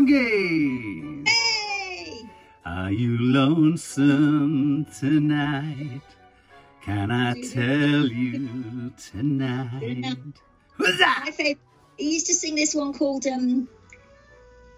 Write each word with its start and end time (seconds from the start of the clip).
Welcome 0.00 0.06
to 0.06 1.24
the 1.24 1.24
Popcorn 1.24 1.24
Junkie. 1.24 1.30
Hey! 1.30 2.30
Are 2.64 2.90
you 2.90 3.18
lonesome 3.18 4.86
tonight? 4.98 6.00
Can 6.82 7.10
I 7.10 7.34
tell 7.40 8.06
you 8.06 8.92
tonight? 8.96 10.16
Who's 10.76 10.98
that? 10.98 11.22
My 11.24 11.30
favorite. 11.32 11.58
He 11.98 12.14
used 12.14 12.26
to 12.28 12.34
sing 12.34 12.54
this 12.54 12.74
one 12.74 12.94
called 12.94 13.26
um, 13.26 13.68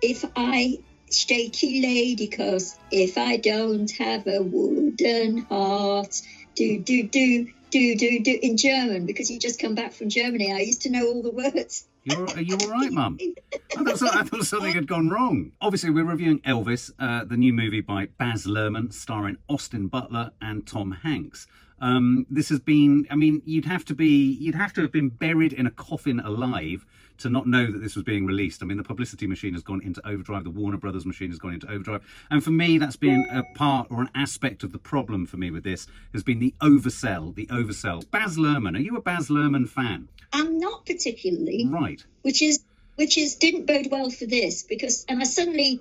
"If 0.00 0.24
I 0.34 0.78
Shaky 1.10 1.82
Lady," 1.82 2.26
cause 2.26 2.76
if 2.90 3.16
I 3.16 3.36
don't 3.36 3.90
have 3.92 4.26
a 4.26 4.42
wooden 4.42 5.38
heart, 5.38 6.20
do 6.56 6.80
do 6.80 7.04
do 7.04 7.46
do 7.72 7.96
do 7.96 8.20
do 8.20 8.38
in 8.40 8.56
German 8.56 9.06
because 9.06 9.28
he 9.28 9.38
just 9.38 9.58
come 9.58 9.74
back 9.74 9.92
from 9.92 10.08
Germany. 10.08 10.52
I 10.52 10.58
used 10.58 10.82
to 10.82 10.90
know 10.90 11.06
all 11.06 11.22
the 11.22 11.32
words. 11.32 11.88
You're, 12.04 12.28
are 12.30 12.40
you 12.40 12.56
all 12.60 12.68
right, 12.68 12.92
Mum? 12.92 13.18
I 13.76 13.94
thought, 13.94 14.16
I 14.16 14.22
thought 14.24 14.44
something 14.44 14.74
had 14.74 14.86
gone 14.86 15.08
wrong. 15.08 15.52
Obviously, 15.60 15.90
we're 15.90 16.04
reviewing 16.04 16.40
Elvis, 16.40 16.90
uh, 16.98 17.24
the 17.24 17.36
new 17.36 17.52
movie 17.52 17.80
by 17.80 18.08
Baz 18.18 18.44
Luhrmann, 18.44 18.92
starring 18.92 19.38
Austin 19.48 19.86
Butler 19.86 20.32
and 20.40 20.66
Tom 20.66 20.92
Hanks. 21.02 21.46
Um, 21.82 22.26
this 22.30 22.48
has 22.48 22.60
been, 22.60 23.06
I 23.10 23.16
mean, 23.16 23.42
you'd 23.44 23.64
have 23.66 23.84
to 23.86 23.94
be, 23.94 24.32
you'd 24.40 24.54
have 24.54 24.72
to 24.74 24.80
have 24.82 24.92
been 24.92 25.08
buried 25.10 25.52
in 25.52 25.66
a 25.66 25.70
coffin 25.70 26.20
alive 26.20 26.86
to 27.18 27.28
not 27.28 27.46
know 27.46 27.70
that 27.70 27.78
this 27.80 27.94
was 27.96 28.04
being 28.04 28.24
released. 28.24 28.62
I 28.62 28.66
mean, 28.66 28.76
the 28.78 28.84
publicity 28.84 29.26
machine 29.26 29.52
has 29.54 29.62
gone 29.62 29.82
into 29.82 30.00
overdrive, 30.08 30.44
the 30.44 30.50
Warner 30.50 30.76
Brothers 30.78 31.04
machine 31.04 31.30
has 31.30 31.38
gone 31.38 31.52
into 31.54 31.68
overdrive. 31.68 32.02
And 32.30 32.42
for 32.42 32.52
me, 32.52 32.78
that's 32.78 32.96
been 32.96 33.26
a 33.30 33.42
part 33.58 33.88
or 33.90 34.00
an 34.00 34.10
aspect 34.14 34.62
of 34.62 34.72
the 34.72 34.78
problem 34.78 35.26
for 35.26 35.36
me 35.36 35.50
with 35.50 35.64
this 35.64 35.86
has 36.12 36.22
been 36.22 36.38
the 36.38 36.54
oversell, 36.62 37.34
the 37.34 37.46
oversell. 37.48 38.08
Baz 38.10 38.38
Luhrmann, 38.38 38.76
are 38.76 38.80
you 38.80 38.96
a 38.96 39.02
Baz 39.02 39.28
Luhrmann 39.28 39.68
fan? 39.68 40.08
I'm 40.32 40.58
not 40.58 40.86
particularly, 40.86 41.66
Right. 41.68 42.02
which 42.22 42.40
is 42.42 42.64
which 42.96 43.16
is 43.18 43.34
didn't 43.36 43.66
bode 43.66 43.88
well 43.90 44.10
for 44.10 44.26
this 44.26 44.62
because 44.62 45.04
and 45.08 45.20
I 45.20 45.24
suddenly 45.24 45.80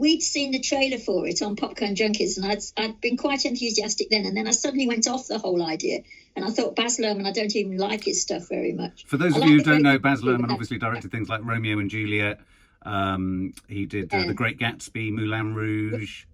we'd 0.00 0.22
seen 0.22 0.50
the 0.50 0.60
trailer 0.60 0.98
for 0.98 1.26
it 1.26 1.42
on 1.42 1.56
Popcorn 1.56 1.94
Junkies 1.94 2.36
and 2.36 2.46
I'd 2.50 2.62
I'd 2.76 3.00
been 3.00 3.16
quite 3.16 3.44
enthusiastic 3.44 4.08
then 4.10 4.24
and 4.24 4.36
then 4.36 4.48
I 4.48 4.52
suddenly 4.52 4.88
went 4.88 5.06
off 5.06 5.28
the 5.28 5.38
whole 5.38 5.62
idea 5.62 6.02
and 6.34 6.44
I 6.44 6.48
thought 6.48 6.74
Baz 6.74 6.98
Luhrmann 6.98 7.26
I 7.26 7.32
don't 7.32 7.54
even 7.54 7.76
like 7.76 8.04
his 8.04 8.22
stuff 8.22 8.48
very 8.48 8.72
much. 8.72 9.04
For 9.06 9.18
those 9.18 9.34
I 9.34 9.36
of 9.36 9.42
like 9.42 9.50
you 9.50 9.56
who 9.58 9.62
don't 9.62 9.82
know, 9.82 9.98
Baz 9.98 10.22
Luhrmann 10.22 10.50
obviously 10.50 10.78
directed 10.78 11.12
things 11.12 11.28
like 11.28 11.44
Romeo 11.44 11.78
and 11.78 11.90
Juliet. 11.90 12.40
Um, 12.82 13.52
he 13.68 13.84
did 13.86 14.12
uh, 14.12 14.18
Yeah. 14.18 14.26
The 14.28 14.34
Great 14.34 14.58
Gatsby, 14.58 15.12
Moulin 15.12 15.54
Rouge. 15.54 16.24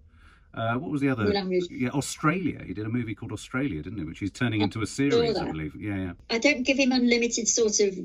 Uh, 0.53 0.75
what 0.75 0.89
was 0.89 1.01
the 1.01 1.09
other? 1.09 1.25
Moulin 1.25 1.49
Rouge. 1.49 1.67
Yeah, 1.69 1.89
Australia. 1.89 2.63
He 2.65 2.73
did 2.73 2.85
a 2.85 2.89
movie 2.89 3.13
called 3.15 3.31
Australia, 3.31 3.83
didn't 3.83 3.99
he? 3.99 4.05
Which 4.05 4.19
he's 4.19 4.31
turning 4.31 4.61
into 4.61 4.81
a 4.81 4.87
series, 4.87 5.37
I 5.37 5.45
believe. 5.51 5.75
Yeah, 5.75 5.95
yeah. 5.95 6.11
I 6.29 6.39
don't 6.39 6.63
give 6.63 6.77
him 6.77 6.91
unlimited 6.93 7.47
sort 7.47 7.79
of 7.81 7.99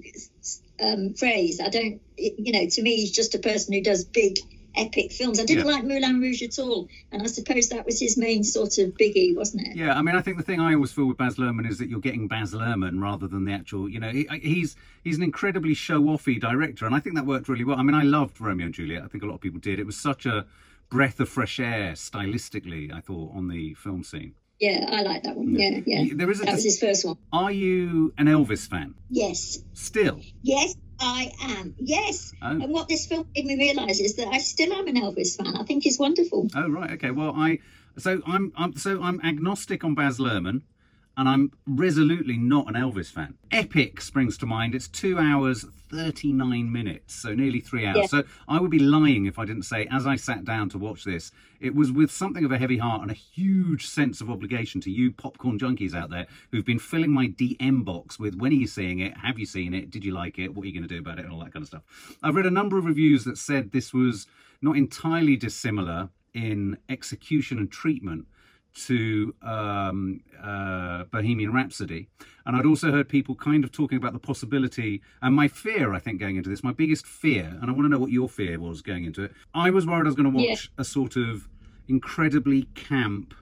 um, 0.81 1.15
phrase. 1.15 1.61
I 1.61 1.69
don't, 1.69 2.01
you 2.17 2.53
know, 2.53 2.67
to 2.69 2.83
me, 2.83 2.97
he's 2.97 3.13
just 3.13 3.35
a 3.35 3.39
person 3.39 3.73
who 3.73 3.81
does 3.81 4.05
big, 4.05 4.39
epic 4.77 5.13
films. 5.13 5.39
I 5.41 5.45
didn't 5.45 5.67
Yeah. 5.67 5.73
like 5.73 5.85
Moulin 5.85 6.21
Rouge 6.21 6.43
at 6.43 6.59
all. 6.59 6.89
And 7.11 7.23
I 7.23 7.27
suppose 7.27 7.69
that 7.71 7.85
was 7.87 8.01
his 8.01 8.17
main 8.17 8.43
sort 8.45 8.79
of 8.79 8.95
biggie, 8.95 9.35
wasn't 9.37 9.67
it? 9.69 9.77
Yeah, 9.77 9.95
I 9.99 10.03
mean, 10.03 10.17
I 10.17 10.21
think 10.23 10.37
the 10.37 10.43
thing 10.43 10.61
I 10.61 10.75
always 10.75 10.93
feel 10.93 11.07
with 11.07 11.17
Baz 11.19 11.37
Luhrmann 11.37 11.69
is 11.69 11.79
that 11.79 11.89
you're 11.89 12.01
getting 12.01 12.29
Baz 12.29 12.53
Luhrmann 12.53 13.01
rather 13.01 13.27
than 13.29 13.45
the 13.45 13.53
actual. 13.53 13.89
You 13.89 14.01
know, 14.01 14.11
he, 14.11 14.27
he's 14.43 14.77
he's 15.05 15.17
an 15.17 15.23
incredibly 15.23 15.75
show-offy 15.75 16.41
director, 16.41 16.87
and 16.87 16.95
I 16.95 17.01
think 17.01 17.17
that 17.17 17.27
worked 17.27 17.49
really 17.49 17.65
well. 17.65 17.79
I 17.79 17.83
mean, 17.83 17.95
I 17.95 18.03
loved 18.03 18.41
Romeo 18.41 18.67
and 18.67 18.75
Juliet. 18.75 19.03
I 19.03 19.09
think 19.09 19.23
a 19.23 19.27
lot 19.27 19.35
of 19.35 19.41
people 19.41 19.61
did. 19.61 19.79
It 19.79 19.87
was 19.87 19.97
such 19.97 20.27
a 20.27 20.47
breath 20.91 21.21
of 21.21 21.29
fresh 21.29 21.59
air 21.61 21.93
stylistically. 21.93 22.93
I 22.93 23.01
thought 23.01 23.33
on 23.35 23.49
the 23.49 23.75
film 23.75 24.03
scene. 24.05 24.35
Yeah, 24.61 24.87
I 24.93 25.03
like 25.03 25.25
that 25.25 25.37
one. 25.37 25.55
Yeah, 25.59 25.81
yeah. 25.87 26.05
There 26.15 26.31
is 26.31 26.41
a. 26.41 26.45
That 26.45 26.55
was 26.55 26.63
his 26.65 26.79
first 26.79 27.05
one. 27.05 27.17
Are 27.33 27.51
you 27.51 28.15
an 28.17 28.27
Elvis 28.27 28.69
fan 28.69 28.95
Yes. 29.11 29.59
still? 29.73 30.21
Yes, 30.43 30.77
I 31.03 31.33
am. 31.43 31.75
Yes. 31.79 32.33
Oh. 32.41 32.51
And 32.51 32.71
what 32.71 32.89
this 32.89 33.07
film 33.07 33.27
made 33.35 33.45
me 33.45 33.57
realise 33.57 34.01
is 34.01 34.17
that 34.17 34.29
I 34.29 34.39
still 34.39 34.73
am 34.73 34.87
an 34.87 34.97
Elvis 34.97 35.37
fan. 35.37 35.57
I 35.57 35.65
think 35.65 35.83
he's 35.83 35.99
wonderful. 35.99 36.49
Oh 36.55 36.69
right, 36.69 36.93
okay. 36.93 37.11
Well, 37.11 37.35
I 37.37 37.59
so 37.99 38.23
I'm, 38.27 38.53
I'm 38.57 38.77
so 38.77 39.03
I'm 39.03 39.21
agnostic 39.23 39.85
on 39.85 39.95
Baz 39.95 40.19
Luhrmann, 40.19 40.63
and 41.17 41.29
I'm 41.29 41.53
resolutely 41.67 42.37
not 42.37 42.69
an 42.69 42.75
Elvis 42.75 43.11
fan. 43.11 43.35
Epic 43.51 44.01
springs 44.01 44.39
to 44.39 44.47
mind. 44.47 44.75
It's 44.75 44.89
two 44.89 45.19
hours 45.19 45.67
thirty 45.93 46.33
nine 46.33 46.73
minutes, 46.73 47.15
so 47.15 47.35
nearly 47.35 47.61
three 47.61 47.85
hours. 47.85 47.99
Yeah. 47.99 48.07
So 48.07 48.25
I 48.49 48.61
would 48.61 48.71
be 48.71 48.79
lying 48.79 49.27
if 49.27 49.39
I 49.39 49.45
didn't 49.45 49.65
say, 49.65 49.87
as 49.91 50.07
I 50.07 50.17
sat 50.17 50.45
down 50.45 50.71
to 50.71 50.79
watch 50.79 51.05
this, 51.05 51.31
it 51.61 51.75
was 51.75 51.93
with 51.93 52.11
something 52.11 52.45
of 52.45 52.53
a 52.53 52.59
heavy 52.59 52.79
heart 52.79 53.03
and 53.03 53.11
a 53.11 53.15
huge 53.15 53.87
sense 53.87 54.21
of 54.21 54.31
obligation 54.31 54.81
to 54.83 54.91
you 54.91 55.13
popcorn 55.13 55.59
junkies 55.59 55.95
out 55.95 56.11
there 56.11 56.27
who've 56.51 56.65
been 56.65 56.79
filling 56.79 57.11
my 57.11 57.29
DM 57.29 57.85
box 57.85 58.19
with 58.19 58.37
when 58.37 58.53
are 58.53 58.57
you 58.57 58.67
seeing 58.67 59.01
it? 59.01 59.17
Have 59.19 59.39
you 59.39 59.47
seen 59.47 59.75
it? 59.75 59.91
Did 59.91 60.05
you 60.05 60.13
like 60.13 60.39
it? 60.39 60.55
What 60.55 60.65
are 60.65 60.67
you 60.67 60.73
going 60.73 60.89
to 60.89 60.95
do 60.95 61.01
about 61.01 61.19
it? 61.19 61.27
And 61.27 61.35
all 61.35 61.41
that 61.41 61.53
kind 61.53 61.63
of 61.63 61.69
stuff. 61.69 62.17
I've 62.23 62.35
read 62.35 62.47
a 62.47 62.51
number 62.51 62.79
of 62.79 62.87
reviews 62.87 63.25
that 63.25 63.37
said 63.37 63.73
this 63.73 63.93
was 63.93 64.27
not 64.63 64.77
entirely 64.77 65.37
dissimilar 65.37 66.09
in 66.33 66.79
execution 66.89 67.59
and 67.59 67.71
treatment 67.71 68.27
to 68.75 69.35
um, 69.43 70.21
uh, 70.43 71.05
Bohemian 71.05 71.53
Rhapsody. 71.53 72.09
And 72.47 72.57
I'd 72.57 72.67
also 72.67 72.91
heard 72.91 73.09
people 73.09 73.35
kind 73.35 73.65
of 73.65 73.73
talking 73.73 73.99
about 73.99 74.13
the 74.13 74.19
possibility, 74.19 75.03
and 75.21 75.35
my 75.35 75.49
fear, 75.49 75.93
I 75.95 75.99
think, 75.99 76.21
going 76.21 76.37
into 76.37 76.51
this, 76.51 76.65
my 76.65 76.73
biggest 76.73 77.07
fear, 77.07 77.57
and 77.61 77.71
I 77.71 77.73
want 77.73 77.85
to 77.85 77.89
know 77.89 77.99
what 77.99 78.11
your 78.11 78.29
fear 78.29 78.59
was 78.59 78.83
going 78.83 79.05
into 79.05 79.23
it. 79.25 79.33
I 79.55 79.71
was 79.71 79.87
worried 79.87 80.03
I 80.03 80.09
was 80.09 80.15
going 80.15 80.33
to 80.33 80.37
watch 80.37 80.71
a 80.79 80.85
sort 80.85 81.17
of 81.17 81.49
incredibly 81.89 82.65
camp, 82.75 83.35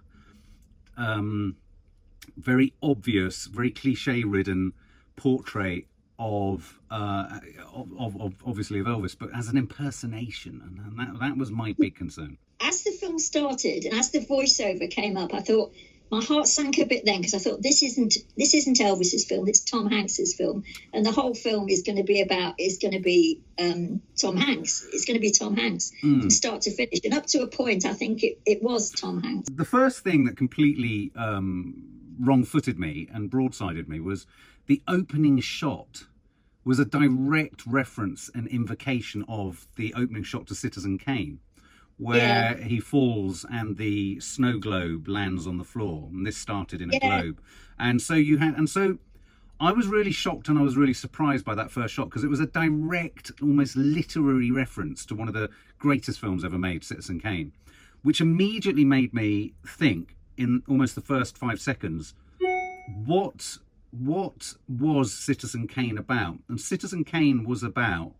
um, 0.96 1.56
very 2.36 2.74
obvious, 2.82 3.46
very 3.46 3.70
cliche 3.70 4.24
ridden 4.24 4.72
portrait 5.16 5.86
of, 6.20 6.78
uh, 6.90 7.40
of, 7.74 8.20
of, 8.20 8.34
obviously 8.46 8.78
of 8.78 8.86
Elvis, 8.86 9.16
but 9.18 9.30
as 9.34 9.48
an 9.48 9.56
impersonation. 9.56 10.60
And, 10.62 10.98
that, 10.98 11.18
that 11.18 11.36
was 11.38 11.50
my 11.50 11.74
big 11.78 11.96
concern. 11.96 12.36
As 12.60 12.84
the 12.84 12.92
film 12.92 13.18
started 13.18 13.86
and 13.86 13.98
as 13.98 14.10
the 14.10 14.20
voiceover 14.20 14.88
came 14.88 15.16
up, 15.16 15.32
I 15.32 15.40
thought 15.40 15.72
my 16.10 16.22
heart 16.22 16.46
sank 16.46 16.78
a 16.78 16.84
bit 16.84 17.04
then 17.04 17.18
because 17.18 17.34
I 17.34 17.38
thought 17.38 17.62
this 17.62 17.82
isn't 17.82 18.16
this 18.36 18.52
isn't 18.52 18.78
Elvis's 18.78 19.24
film. 19.24 19.48
It's 19.48 19.60
Tom 19.60 19.88
Hanks's 19.88 20.34
film, 20.34 20.64
and 20.92 21.06
the 21.06 21.12
whole 21.12 21.34
film 21.34 21.68
is 21.68 21.82
going 21.82 21.96
to 21.96 22.02
be 22.02 22.20
about 22.20 22.56
is 22.58 22.78
going 22.78 22.92
to 22.92 23.00
be 23.00 23.40
um, 23.58 24.02
Tom 24.20 24.36
Hanks. 24.36 24.86
It's 24.92 25.04
going 25.04 25.14
to 25.14 25.20
be 25.20 25.30
Tom 25.30 25.56
Hanks 25.56 25.92
from 26.00 26.28
start 26.28 26.62
to 26.62 26.72
finish, 26.72 27.00
and 27.04 27.14
up 27.14 27.26
to 27.26 27.42
a 27.42 27.46
point, 27.46 27.86
I 27.86 27.94
think 27.94 28.24
it, 28.24 28.40
it 28.44 28.62
was 28.62 28.90
Tom 28.90 29.22
Hanks. 29.22 29.48
the 29.52 29.64
first 29.64 30.00
thing 30.00 30.24
that 30.24 30.36
completely 30.36 31.12
um, 31.16 31.84
wrong-footed 32.20 32.78
me 32.78 33.08
and 33.12 33.30
broadsided 33.30 33.86
me 33.88 34.00
was 34.00 34.26
the 34.66 34.82
opening 34.88 35.40
shot 35.40 36.04
was 36.64 36.78
a 36.78 36.84
direct 36.84 37.66
reference 37.66 38.30
and 38.34 38.46
invocation 38.48 39.24
of 39.28 39.66
the 39.76 39.94
opening 39.94 40.22
shot 40.22 40.46
to 40.48 40.54
Citizen 40.54 40.98
Kane, 40.98 41.40
where 41.96 42.56
he 42.56 42.80
falls 42.80 43.44
and 43.50 43.76
the 43.76 44.20
snow 44.20 44.58
globe 44.58 45.08
lands 45.08 45.46
on 45.46 45.58
the 45.58 45.64
floor, 45.64 46.08
and 46.12 46.26
this 46.26 46.36
started 46.36 46.80
in 46.80 46.90
a 46.90 46.94
Yeah. 46.94 47.20
globe, 47.20 47.40
and 47.78 48.00
so 48.00 48.14
you 48.14 48.38
had, 48.38 48.54
and 48.56 48.68
so. 48.68 48.98
I 49.62 49.72
was 49.72 49.88
really 49.88 50.10
shocked 50.10 50.48
and 50.48 50.58
I 50.58 50.62
was 50.62 50.78
really 50.78 50.94
surprised 50.94 51.44
by 51.44 51.54
that 51.54 51.70
first 51.70 51.92
shot 51.92 52.04
because 52.08 52.24
it 52.24 52.30
was 52.30 52.40
a 52.40 52.46
direct, 52.46 53.30
almost 53.42 53.76
literary 53.76 54.50
reference 54.50 55.04
to 55.04 55.14
one 55.14 55.28
of 55.28 55.34
the 55.34 55.50
greatest 55.78 56.18
films 56.18 56.46
ever 56.46 56.56
made, 56.56 56.82
Citizen 56.82 57.20
Kane, 57.20 57.52
which 58.02 58.22
immediately 58.22 58.86
made 58.86 59.12
me 59.12 59.52
think 59.66 60.16
in 60.38 60.62
almost 60.66 60.94
the 60.94 61.02
first 61.02 61.36
five 61.36 61.60
seconds, 61.60 62.14
what 63.04 63.58
what 63.90 64.54
was 64.68 65.12
Citizen 65.12 65.66
Kane 65.66 65.98
about? 65.98 66.38
And 66.48 66.60
Citizen 66.60 67.04
Kane 67.04 67.44
was 67.44 67.62
about 67.62 68.12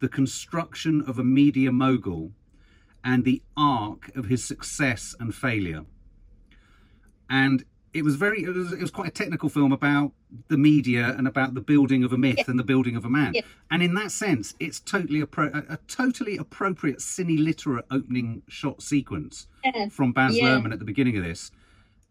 the 0.00 0.08
construction 0.08 1.02
of 1.06 1.18
a 1.18 1.24
media 1.24 1.70
mogul 1.70 2.32
and 3.04 3.24
the 3.24 3.42
arc 3.56 4.14
of 4.16 4.26
his 4.26 4.44
success 4.44 5.14
and 5.20 5.34
failure. 5.34 5.84
And 7.28 7.64
it 7.92 8.02
was 8.02 8.16
very 8.16 8.42
it 8.44 8.48
was, 8.54 8.72
it 8.72 8.80
was 8.80 8.90
quite 8.90 9.08
a 9.08 9.12
technical 9.12 9.48
film 9.48 9.72
about 9.72 10.12
the 10.48 10.56
media 10.56 11.14
and 11.18 11.26
about 11.26 11.54
the 11.54 11.60
building 11.60 12.04
of 12.04 12.12
a 12.12 12.18
myth 12.18 12.48
and 12.48 12.58
the 12.58 12.64
building 12.64 12.94
of 12.96 13.04
a 13.04 13.10
man. 13.10 13.32
Yeah. 13.34 13.40
And 13.70 13.82
in 13.82 13.94
that 13.94 14.12
sense, 14.12 14.54
it's 14.60 14.78
totally 14.80 15.20
appro- 15.22 15.52
a, 15.54 15.74
a 15.74 15.76
totally 15.88 16.36
appropriate 16.36 16.98
cine 16.98 17.42
literate 17.44 17.84
opening 17.90 18.42
shot 18.48 18.80
sequence 18.82 19.48
Yeah. 19.64 19.88
from 19.88 20.12
Baz 20.12 20.36
Yeah. 20.36 20.44
Luhrmann 20.56 20.72
at 20.72 20.78
the 20.78 20.84
beginning 20.84 21.16
of 21.16 21.24
this. 21.24 21.50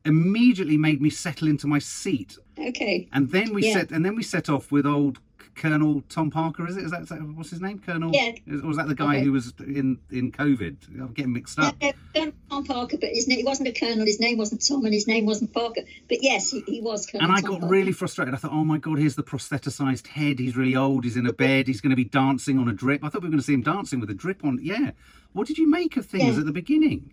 Immediately 0.06 0.78
made 0.78 1.02
me 1.02 1.10
settle 1.10 1.48
into 1.48 1.68
my 1.68 1.80
seat 1.80 2.38
Okay. 2.58 3.08
and 3.14 3.30
then 3.32 3.54
we 3.54 3.66
Yeah. 3.66 3.74
set 3.74 3.92
and 3.92 4.04
then 4.06 4.16
we 4.16 4.24
set 4.24 4.50
off 4.50 4.72
with 4.72 4.86
old 4.86 5.20
Colonel 5.56 6.04
Tom 6.08 6.32
Parker. 6.32 6.66
Is 6.70 6.78
it? 6.78 6.86
Is 6.86 6.92
that, 6.92 7.02
is 7.02 7.10
that 7.10 7.22
what's 7.36 7.50
his 7.50 7.60
name? 7.60 7.80
Colonel? 7.80 8.12
Yeah. 8.14 8.32
Is, 8.48 8.62
or 8.62 8.68
was 8.68 8.78
that 8.78 8.88
the 8.88 8.96
guy 8.96 9.18
Okay. 9.18 9.26
who 9.26 9.34
was 9.34 9.54
in 9.60 9.98
in 10.10 10.32
COVID? 10.32 10.76
I'm 11.02 11.12
getting 11.12 11.34
mixed 11.34 11.60
up. 11.60 11.76
Uh, 11.82 11.92
Colonel 12.16 12.34
Tom 12.50 12.64
Parker, 12.64 12.98
but 12.98 13.10
his 13.10 13.28
name, 13.28 13.40
he 13.40 13.44
wasn't 13.44 13.68
a 13.68 13.74
colonel. 13.74 14.06
His 14.06 14.22
name 14.22 14.38
wasn't 14.38 14.66
Tom, 14.66 14.86
and 14.86 14.94
his 14.94 15.06
name 15.06 15.26
wasn't 15.26 15.52
Parker. 15.54 15.82
But 16.08 16.20
yes, 16.24 16.50
he, 16.52 16.62
he 16.66 16.80
was 16.80 17.06
Colonel. 17.06 17.26
And 17.28 17.36
I 17.36 17.42
Tom 17.42 17.50
got 17.52 17.60
Parker. 17.62 17.74
really 17.76 17.92
frustrated. 17.92 18.34
I 18.34 18.38
thought, 18.38 18.54
oh 18.54 18.64
my 18.64 18.78
god, 18.78 19.00
here's 19.00 19.16
the 19.16 19.24
prostheticized 19.24 20.08
head. 20.08 20.40
He's 20.40 20.56
really 20.56 20.78
old. 20.78 21.04
He's 21.04 21.18
in 21.18 21.26
a 21.28 21.34
bed. 21.34 21.68
He's 21.68 21.82
going 21.82 21.90
to 21.92 21.98
be 21.98 22.06
dancing 22.06 22.58
on 22.58 22.70
a 22.70 22.74
drip. 22.74 23.04
I 23.04 23.10
thought 23.10 23.22
we 23.22 23.28
were 23.28 23.32
going 23.32 23.40
to 23.42 23.46
see 23.46 23.54
him 23.54 23.64
dancing 23.64 24.00
with 24.00 24.10
a 24.10 24.14
drip 24.16 24.46
on. 24.46 24.60
Yeah. 24.62 24.92
What 25.34 25.48
did 25.48 25.58
you 25.58 25.70
make 25.70 25.98
of 25.98 26.06
things 26.06 26.36
Yeah. 26.36 26.40
at 26.40 26.46
the 26.46 26.54
beginning? 26.54 27.12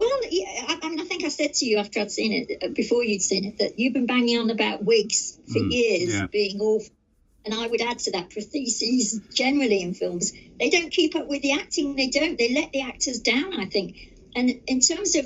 Well, 0.00 0.20
yeah, 0.30 0.46
I, 0.68 0.78
I 0.82 0.88
mean, 0.88 1.00
I 1.00 1.04
think 1.04 1.24
I 1.24 1.28
said 1.28 1.54
to 1.54 1.66
you 1.66 1.78
after 1.78 2.00
I'd 2.00 2.10
seen 2.12 2.32
it, 2.32 2.62
uh, 2.62 2.68
before 2.68 3.02
you'd 3.02 3.22
seen 3.22 3.44
it, 3.44 3.58
that 3.58 3.78
you've 3.78 3.94
been 3.94 4.06
banging 4.06 4.38
on 4.38 4.50
about 4.50 4.84
wigs 4.84 5.38
for 5.52 5.58
Mm, 5.58 5.72
years 5.72 6.14
yeah. 6.14 6.26
being 6.26 6.60
awful. 6.60 6.94
and 7.44 7.54
I 7.54 7.66
would 7.66 7.80
add 7.80 7.98
to 8.00 8.12
that 8.12 8.28
prostheses 8.30 9.34
generally 9.34 9.80
in 9.80 9.94
films. 9.94 10.32
They 10.60 10.70
don't 10.70 10.90
keep 10.90 11.16
up 11.16 11.26
with 11.28 11.42
the 11.42 11.52
acting. 11.52 11.96
They 11.96 12.08
don't. 12.08 12.36
They 12.38 12.52
let 12.54 12.72
the 12.72 12.82
actors 12.82 13.20
down. 13.20 13.58
I 13.58 13.66
think. 13.66 13.96
And 14.36 14.50
in 14.66 14.80
terms 14.80 15.14
of, 15.16 15.24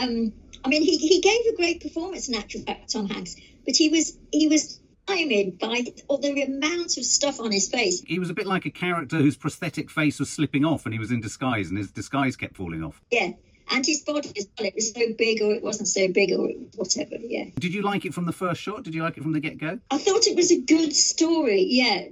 um, 0.00 0.32
I 0.64 0.68
mean, 0.68 0.82
he, 0.82 0.96
he 0.98 1.20
gave 1.20 1.52
a 1.52 1.56
great 1.56 1.82
performance 1.82 2.28
in 2.28 2.34
actual 2.36 2.62
fact, 2.62 2.92
Tom 2.92 3.08
Hanks, 3.08 3.36
but 3.66 3.76
he 3.76 3.88
was 3.88 4.16
he 4.32 4.46
was 4.48 4.80
stymied 5.06 5.58
by 5.58 5.84
all 6.08 6.18
the 6.18 6.42
amount 6.42 6.96
of 6.96 7.04
stuff 7.04 7.40
on 7.40 7.50
his 7.52 7.68
face. 7.68 8.00
He 8.06 8.18
was 8.18 8.30
a 8.30 8.34
bit 8.34 8.46
like 8.46 8.64
a 8.64 8.70
character 8.70 9.18
whose 9.18 9.36
prosthetic 9.36 9.90
face 9.90 10.18
was 10.20 10.30
slipping 10.30 10.64
off, 10.64 10.86
and 10.86 10.92
he 10.94 10.98
was 10.98 11.10
in 11.10 11.20
disguise, 11.20 11.68
and 11.68 11.76
his 11.76 11.90
disguise 11.90 12.36
kept 12.36 12.56
falling 12.56 12.82
off. 12.84 13.02
Yeah. 13.10 13.32
And 13.70 13.84
his 13.84 14.00
body 14.00 14.30
as 14.36 14.46
well, 14.58 14.66
it 14.68 14.74
was 14.74 14.92
so 14.92 15.00
big 15.16 15.40
or 15.42 15.52
it 15.54 15.62
wasn't 15.62 15.88
so 15.88 16.08
big 16.08 16.32
or 16.32 16.48
whatever, 16.76 17.16
yeah. 17.16 17.46
Did 17.58 17.72
you 17.74 17.82
like 17.82 18.04
it 18.04 18.12
from 18.14 18.26
the 18.26 18.32
first 18.32 18.60
shot? 18.60 18.82
Did 18.82 18.94
you 18.94 19.02
like 19.02 19.16
it 19.16 19.22
from 19.22 19.32
the 19.32 19.40
get 19.40 19.58
go? 19.58 19.78
I 19.90 19.98
thought 19.98 20.26
it 20.26 20.36
was 20.36 20.50
a 20.52 20.60
good 20.60 20.94
story, 20.94 21.62
yeah. 21.70 22.04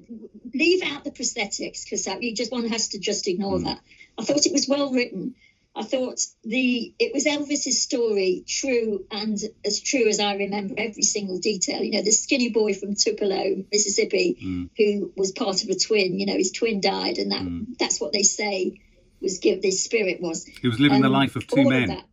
Leave 0.55 0.83
out 0.83 1.05
the 1.05 1.11
prosthetics 1.11 1.85
because 1.85 2.05
that 2.07 2.23
you 2.23 2.35
just 2.35 2.53
one 2.53 2.69
has 2.69 2.89
to 2.89 2.99
just 2.99 3.29
ignore 3.29 3.59
Mm. 3.59 3.65
that. 3.65 3.81
I 4.19 4.25
thought 4.25 4.47
it 4.47 4.53
was 4.53 4.67
well 4.69 4.93
written. 4.93 5.35
I 5.75 5.85
thought 5.85 6.21
the 6.45 6.93
it 6.99 7.15
was 7.15 7.25
Elvis's 7.25 7.81
story, 7.81 8.45
true 8.47 9.07
and 9.11 9.39
as 9.65 9.81
true 9.81 10.07
as 10.07 10.21
I 10.21 10.35
remember 10.35 10.75
every 10.77 11.03
single 11.03 11.39
detail. 11.39 11.83
You 11.83 11.93
know, 11.93 12.03
the 12.03 12.11
skinny 12.11 12.51
boy 12.51 12.75
from 12.75 12.95
Tupelo, 12.95 13.65
Mississippi, 13.73 14.37
Mm. 14.43 14.69
who 14.77 15.13
was 15.17 15.33
part 15.33 15.63
of 15.65 15.71
a 15.71 15.75
twin. 15.75 16.19
You 16.19 16.27
know, 16.27 16.37
his 16.37 16.53
twin 16.53 16.83
died, 16.83 17.17
and 17.19 17.33
that 17.33 17.43
Mm. 17.43 17.79
that's 17.79 18.01
what 18.03 18.13
they 18.13 18.23
say 18.23 18.75
was 19.23 19.39
give 19.39 19.63
this 19.63 19.83
spirit 19.85 20.21
was. 20.21 20.45
He 20.45 20.69
was 20.69 20.81
living 20.81 21.03
the 21.03 21.09
life 21.09 21.37
of 21.37 21.47
two 21.47 21.69
men. 21.69 21.89
that. 21.89 22.05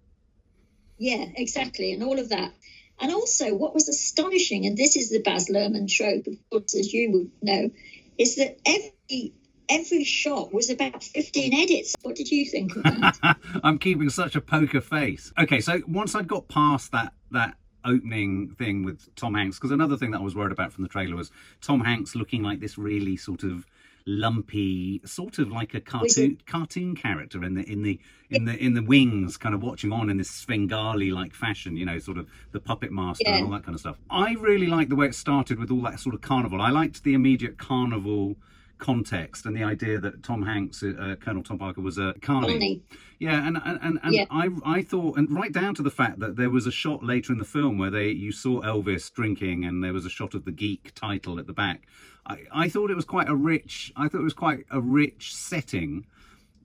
Yeah, 0.97 1.25
exactly, 1.35 1.93
and 1.93 2.03
all 2.03 2.19
of 2.19 2.29
that. 2.29 2.53
And 3.01 3.13
also, 3.13 3.55
what 3.55 3.73
was 3.73 3.87
astonishing, 3.87 4.65
and 4.65 4.77
this 4.77 4.97
is 4.97 5.09
the 5.09 5.21
Baz 5.21 5.49
Luhrmann 5.49 5.89
trope, 5.89 6.27
of 6.27 6.37
course, 6.49 6.75
as 6.75 6.93
you 6.93 7.11
would 7.11 7.31
know, 7.41 7.71
is 8.17 8.35
that 8.35 8.59
every 8.65 9.33
every 9.69 10.03
shot 10.03 10.51
was 10.51 10.69
about 10.69 11.03
15 11.03 11.53
edits. 11.53 11.95
What 12.01 12.15
did 12.15 12.31
you 12.31 12.45
think 12.45 12.75
of 12.75 12.83
that? 12.83 13.37
I'm 13.63 13.77
keeping 13.77 14.09
such 14.09 14.35
a 14.35 14.41
poker 14.41 14.81
face. 14.81 15.31
Okay, 15.39 15.61
so 15.61 15.81
once 15.87 16.15
I'd 16.15 16.27
got 16.27 16.47
past 16.47 16.91
that 16.91 17.13
that 17.31 17.55
opening 17.85 18.55
thing 18.57 18.83
with 18.83 19.13
Tom 19.15 19.35
Hanks, 19.35 19.57
because 19.57 19.71
another 19.71 19.95
thing 19.95 20.11
that 20.11 20.19
I 20.19 20.23
was 20.23 20.35
worried 20.35 20.51
about 20.51 20.73
from 20.73 20.83
the 20.83 20.89
trailer 20.89 21.15
was 21.15 21.31
Tom 21.61 21.81
Hanks 21.81 22.15
looking 22.15 22.43
like 22.43 22.59
this 22.59 22.77
really 22.77 23.15
sort 23.15 23.43
of 23.43 23.65
lumpy, 24.09 25.01
sort 25.05 25.37
of 25.39 25.51
like 25.51 25.73
a 25.73 25.79
cartoon 25.81 26.37
cartoon 26.47 26.95
character 26.95 27.43
in 27.43 27.53
the 27.53 27.63
in 27.71 27.83
the 27.83 27.99
in 28.29 28.45
the 28.45 28.55
in 28.57 28.73
the 28.73 28.81
wings, 28.83 29.37
kind 29.37 29.53
of 29.55 29.61
watching 29.61 29.91
on 29.91 30.09
in 30.09 30.17
this 30.17 30.29
Svengali 30.29 31.11
like 31.11 31.33
fashion, 31.33 31.77
you 31.77 31.85
know, 31.85 31.99
sort 31.99 32.17
of 32.17 32.27
the 32.51 32.59
puppet 32.59 32.91
master 32.91 33.23
and 33.27 33.45
all 33.45 33.51
that 33.51 33.63
kind 33.63 33.75
of 33.75 33.79
stuff. 33.79 33.97
I 34.09 34.33
really 34.33 34.67
liked 34.67 34.89
the 34.89 34.95
way 34.95 35.05
it 35.07 35.15
started 35.15 35.59
with 35.59 35.71
all 35.71 35.81
that 35.81 35.99
sort 35.99 36.15
of 36.15 36.21
carnival. 36.21 36.61
I 36.61 36.71
liked 36.71 37.03
the 37.03 37.13
immediate 37.13 37.57
carnival 37.57 38.35
context 38.79 39.45
and 39.45 39.55
the 39.55 39.63
idea 39.63 39.99
that 39.99 40.23
Tom 40.23 40.41
Hanks, 40.43 40.81
uh, 40.81 41.15
Colonel 41.19 41.43
Tom 41.43 41.59
Parker, 41.59 41.81
was 41.81 41.97
a 41.97 42.13
carny. 42.21 42.53
Funny. 42.53 42.81
Yeah, 43.19 43.45
and 43.45 43.57
and, 43.63 43.79
and, 43.81 43.99
and 44.01 44.13
Yeah. 44.13 44.25
I 44.31 44.49
I 44.65 44.81
thought, 44.81 45.17
and 45.17 45.29
right 45.29 45.51
down 45.51 45.75
to 45.75 45.83
the 45.83 45.91
fact 45.91 46.19
that 46.19 46.37
there 46.37 46.49
was 46.49 46.65
a 46.65 46.71
shot 46.71 47.03
later 47.03 47.33
in 47.33 47.39
the 47.39 47.45
film 47.45 47.77
where 47.77 47.91
they 47.91 48.09
you 48.09 48.31
saw 48.31 48.61
Elvis 48.61 49.11
drinking, 49.13 49.65
and 49.65 49.83
there 49.83 49.93
was 49.93 50.05
a 50.05 50.09
shot 50.09 50.33
of 50.33 50.45
the 50.45 50.51
geek 50.51 50.93
title 50.95 51.37
at 51.39 51.45
the 51.45 51.53
back. 51.53 51.87
I, 52.29 52.37
I 52.51 52.69
thought 52.69 52.91
it 52.91 52.95
was 52.95 53.05
quite 53.05 53.27
a 53.29 53.35
rich. 53.35 53.91
I 53.95 54.07
thought 54.07 54.21
it 54.21 54.23
was 54.23 54.33
quite 54.33 54.65
a 54.71 54.79
rich 54.79 55.35
setting 55.35 56.05